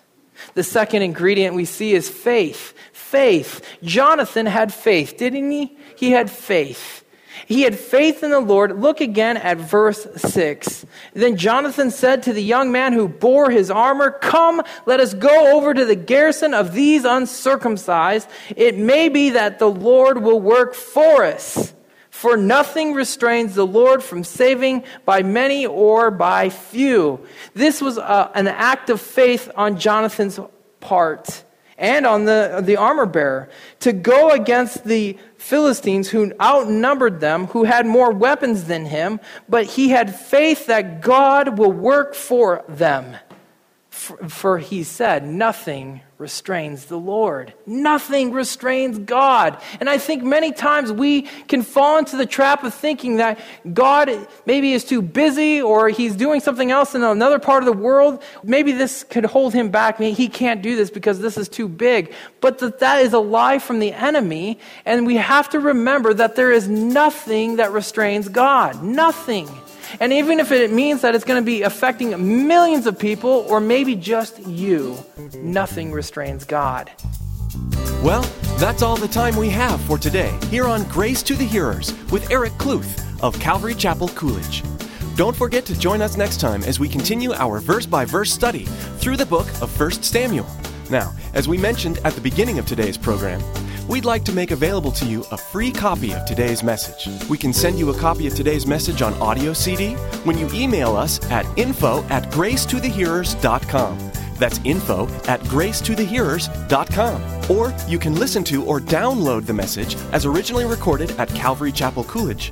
The 0.53 0.63
second 0.63 1.01
ingredient 1.01 1.55
we 1.55 1.65
see 1.65 1.93
is 1.93 2.09
faith. 2.09 2.73
Faith. 2.93 3.65
Jonathan 3.83 4.45
had 4.45 4.73
faith, 4.73 5.17
didn't 5.17 5.49
he? 5.49 5.77
He 5.95 6.11
had 6.11 6.29
faith. 6.29 7.03
He 7.45 7.61
had 7.61 7.77
faith 7.77 8.23
in 8.23 8.31
the 8.31 8.39
Lord. 8.39 8.79
Look 8.79 9.01
again 9.01 9.37
at 9.37 9.57
verse 9.57 10.07
6. 10.15 10.85
Then 11.13 11.37
Jonathan 11.37 11.91
said 11.91 12.23
to 12.23 12.33
the 12.33 12.43
young 12.43 12.71
man 12.71 12.93
who 12.93 13.07
bore 13.07 13.49
his 13.49 13.69
armor, 13.69 14.11
Come, 14.11 14.61
let 14.85 14.99
us 14.99 15.13
go 15.13 15.55
over 15.55 15.73
to 15.73 15.85
the 15.85 15.95
garrison 15.95 16.53
of 16.53 16.73
these 16.73 17.05
uncircumcised. 17.05 18.27
It 18.55 18.77
may 18.77 19.09
be 19.09 19.31
that 19.31 19.59
the 19.59 19.69
Lord 19.69 20.21
will 20.21 20.39
work 20.39 20.73
for 20.73 21.23
us. 21.23 21.73
For 22.09 22.35
nothing 22.35 22.93
restrains 22.93 23.53
the 23.53 23.67
Lord 23.67 24.01
from 24.01 24.23
saving 24.23 24.83
by 25.05 25.21
many 25.21 25.67
or 25.67 26.09
by 26.09 26.49
few. 26.49 27.23
This 27.53 27.79
was 27.79 27.99
a, 27.99 28.09
uh, 28.09 28.31
an 28.33 28.47
act 28.47 28.89
of 28.89 28.99
faith 28.99 29.51
on 29.55 29.77
Jonathan's 29.77 30.39
part 30.79 31.43
and 31.77 32.05
on 32.05 32.25
the, 32.25 32.61
the 32.63 32.75
armor 32.75 33.05
bearer 33.05 33.49
to 33.81 33.93
go 33.93 34.31
against 34.31 34.83
the 34.83 35.17
Philistines 35.37 36.09
who 36.09 36.33
outnumbered 36.41 37.19
them, 37.19 37.47
who 37.47 37.63
had 37.63 37.85
more 37.85 38.11
weapons 38.11 38.65
than 38.65 38.85
him, 38.85 39.19
but 39.47 39.65
he 39.65 39.89
had 39.89 40.15
faith 40.15 40.65
that 40.65 41.01
God 41.01 41.57
will 41.57 41.71
work 41.71 42.15
for 42.15 42.63
them. 42.67 43.17
For, 44.27 44.57
he 44.57 44.83
said, 44.83 45.25
Nothing 45.25 46.01
restrains 46.17 46.85
the 46.85 46.97
Lord. 46.97 47.53
Nothing 47.67 48.31
restrains 48.31 48.97
God. 48.97 49.61
And 49.79 49.87
I 49.87 49.99
think 49.99 50.23
many 50.23 50.51
times 50.51 50.91
we 50.91 51.23
can 51.47 51.61
fall 51.61 51.99
into 51.99 52.17
the 52.17 52.25
trap 52.25 52.63
of 52.63 52.73
thinking 52.73 53.17
that 53.17 53.39
God 53.71 54.09
maybe 54.45 54.73
is 54.73 54.83
too 54.83 55.01
busy 55.03 55.61
or 55.61 55.89
he's 55.89 56.15
doing 56.15 56.39
something 56.39 56.71
else 56.71 56.95
in 56.95 57.03
another 57.03 57.37
part 57.37 57.61
of 57.61 57.65
the 57.65 57.79
world. 57.79 58.23
Maybe 58.43 58.71
this 58.71 59.03
could 59.03 59.25
hold 59.25 59.53
him 59.53 59.69
back. 59.69 59.99
Maybe 59.99 60.15
he 60.15 60.27
can't 60.27 60.63
do 60.63 60.75
this 60.75 60.89
because 60.89 61.19
this 61.19 61.37
is 61.37 61.47
too 61.47 61.67
big. 61.67 62.11
But 62.41 62.57
that, 62.59 62.79
that 62.79 63.01
is 63.01 63.13
a 63.13 63.19
lie 63.19 63.59
from 63.59 63.79
the 63.79 63.93
enemy. 63.93 64.59
And 64.85 65.05
we 65.05 65.17
have 65.17 65.49
to 65.49 65.59
remember 65.59 66.15
that 66.15 66.35
there 66.35 66.51
is 66.51 66.67
nothing 66.67 67.57
that 67.57 67.71
restrains 67.71 68.27
God. 68.27 68.81
Nothing. 68.81 69.47
And 69.99 70.13
even 70.13 70.39
if 70.39 70.51
it 70.51 70.71
means 70.71 71.01
that 71.01 71.15
it's 71.15 71.25
going 71.25 71.41
to 71.41 71.45
be 71.45 71.63
affecting 71.63 72.47
millions 72.47 72.87
of 72.87 72.97
people 72.97 73.45
or 73.49 73.59
maybe 73.59 73.95
just 73.95 74.39
you, 74.47 74.97
nothing 75.41 75.91
restrains 75.91 76.45
God. 76.45 76.91
Well, 78.03 78.21
that's 78.57 78.81
all 78.81 78.97
the 78.97 79.07
time 79.07 79.35
we 79.35 79.49
have 79.49 79.81
for 79.81 79.97
today 79.97 80.37
here 80.49 80.65
on 80.65 80.83
Grace 80.85 81.23
to 81.23 81.35
the 81.35 81.43
Hearers 81.45 81.93
with 82.11 82.29
Eric 82.31 82.53
Kluth 82.53 83.03
of 83.21 83.39
Calvary 83.39 83.73
Chapel 83.73 84.09
Coolidge. 84.09 84.63
Don't 85.15 85.35
forget 85.35 85.65
to 85.65 85.77
join 85.77 86.01
us 86.01 86.15
next 86.15 86.39
time 86.39 86.63
as 86.63 86.79
we 86.79 86.87
continue 86.87 87.33
our 87.33 87.59
verse 87.59 87.87
by 87.87 88.05
verse 88.05 88.31
study 88.31 88.65
through 88.99 89.17
the 89.17 89.25
book 89.25 89.47
of 89.61 89.79
1 89.79 89.91
Samuel. 90.03 90.45
Now, 90.91 91.13
as 91.33 91.47
we 91.47 91.57
mentioned 91.57 91.99
at 92.03 92.13
the 92.13 92.21
beginning 92.21 92.59
of 92.59 92.67
today's 92.67 92.97
program, 92.97 93.41
we'd 93.87 94.05
like 94.05 94.23
to 94.25 94.31
make 94.31 94.51
available 94.51 94.91
to 94.91 95.05
you 95.05 95.25
a 95.31 95.37
free 95.37 95.71
copy 95.71 96.13
of 96.13 96.25
today's 96.25 96.63
message. 96.63 97.07
We 97.29 97.37
can 97.37 97.53
send 97.53 97.79
you 97.79 97.89
a 97.89 97.97
copy 97.97 98.27
of 98.27 98.35
today's 98.35 98.67
message 98.67 99.01
on 99.01 99.13
audio 99.15 99.53
CD 99.53 99.93
when 100.23 100.37
you 100.37 100.49
email 100.53 100.95
us 100.95 101.23
at 101.31 101.45
info 101.57 102.03
at 102.05 102.31
gracetothehearers.com. 102.31 104.11
That's 104.35 104.59
info 104.63 105.07
at 105.27 105.41
gracetothehearers.com. 105.41 107.51
Or 107.51 107.75
you 107.87 107.99
can 107.99 108.15
listen 108.15 108.43
to 108.45 108.65
or 108.65 108.79
download 108.79 109.45
the 109.45 109.53
message 109.53 109.95
as 110.11 110.25
originally 110.25 110.65
recorded 110.65 111.11
at 111.19 111.29
Calvary 111.29 111.71
Chapel 111.71 112.03
Coolidge. 112.03 112.51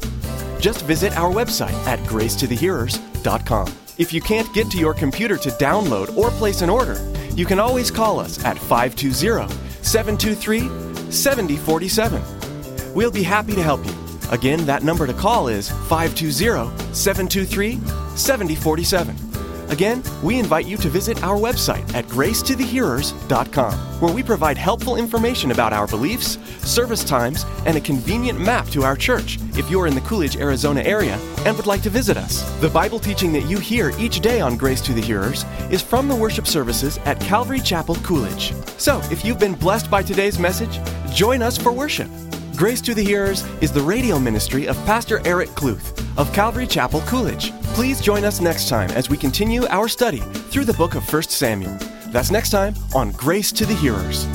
Just 0.59 0.85
visit 0.85 1.15
our 1.17 1.31
website 1.31 1.73
at 1.85 1.99
gracetothehearers.com. 1.99 3.73
If 3.97 4.11
you 4.11 4.21
can't 4.21 4.51
get 4.53 4.69
to 4.71 4.77
your 4.77 4.93
computer 4.93 5.37
to 5.37 5.49
download 5.51 6.15
or 6.17 6.29
place 6.31 6.61
an 6.61 6.69
order, 6.69 6.97
you 7.35 7.45
can 7.45 7.59
always 7.59 7.91
call 7.91 8.19
us 8.19 8.43
at 8.43 8.57
520 8.57 9.53
723 9.83 10.94
7047. 11.11 12.21
We'll 12.93 13.11
be 13.11 13.23
happy 13.23 13.53
to 13.55 13.61
help 13.61 13.85
you. 13.85 13.93
Again, 14.31 14.65
that 14.65 14.83
number 14.83 15.05
to 15.05 15.13
call 15.13 15.47
is 15.47 15.69
520 15.69 16.69
723 16.93 17.79
7047. 18.15 19.24
Again, 19.69 20.03
we 20.21 20.39
invite 20.39 20.65
you 20.65 20.77
to 20.77 20.89
visit 20.89 21.23
our 21.23 21.37
website 21.37 21.93
at 21.93 22.05
gracetothehearers.com, 22.05 23.73
where 23.99 24.13
we 24.13 24.23
provide 24.23 24.57
helpful 24.57 24.95
information 24.95 25.51
about 25.51 25.73
our 25.73 25.87
beliefs, 25.87 26.37
service 26.59 27.03
times, 27.03 27.45
and 27.65 27.77
a 27.77 27.81
convenient 27.81 28.39
map 28.39 28.67
to 28.69 28.83
our 28.83 28.95
church 28.95 29.39
if 29.53 29.69
you're 29.69 29.87
in 29.87 29.95
the 29.95 30.01
Coolidge, 30.01 30.37
Arizona 30.37 30.81
area 30.81 31.17
and 31.45 31.55
would 31.57 31.67
like 31.67 31.81
to 31.83 31.89
visit 31.89 32.17
us. 32.17 32.43
The 32.59 32.69
Bible 32.69 32.99
teaching 32.99 33.31
that 33.33 33.45
you 33.45 33.59
hear 33.59 33.91
each 33.97 34.19
day 34.19 34.41
on 34.41 34.57
Grace 34.57 34.81
to 34.81 34.93
the 34.93 35.01
Hearers 35.01 35.45
is 35.69 35.81
from 35.81 36.07
the 36.07 36.15
worship 36.15 36.47
services 36.47 36.97
at 37.05 37.19
Calvary 37.19 37.59
Chapel, 37.59 37.95
Coolidge. 37.95 38.53
So, 38.77 38.99
if 39.11 39.23
you've 39.23 39.39
been 39.39 39.53
blessed 39.53 39.89
by 39.89 40.03
today's 40.03 40.39
message, 40.39 40.79
join 41.13 41.41
us 41.41 41.57
for 41.57 41.71
worship. 41.71 42.09
Grace 42.55 42.79
to 42.79 42.93
the 42.93 43.03
Hearers 43.03 43.43
is 43.59 43.73
the 43.73 43.81
radio 43.81 44.17
ministry 44.17 44.65
of 44.65 44.77
Pastor 44.85 45.21
Eric 45.25 45.49
Kluth 45.49 46.01
of 46.17 46.31
Calvary 46.31 46.65
Chapel, 46.65 47.01
Coolidge. 47.01 47.51
Please 47.73 47.99
join 47.99 48.23
us 48.23 48.39
next 48.39 48.69
time 48.69 48.89
as 48.91 49.09
we 49.09 49.17
continue 49.17 49.65
our 49.67 49.89
study 49.89 50.21
through 50.21 50.63
the 50.63 50.73
book 50.73 50.95
of 50.95 51.03
1 51.11 51.23
Samuel. 51.23 51.77
That's 52.07 52.31
next 52.31 52.51
time 52.51 52.73
on 52.95 53.11
Grace 53.11 53.51
to 53.51 53.65
the 53.65 53.75
Hearers. 53.75 54.25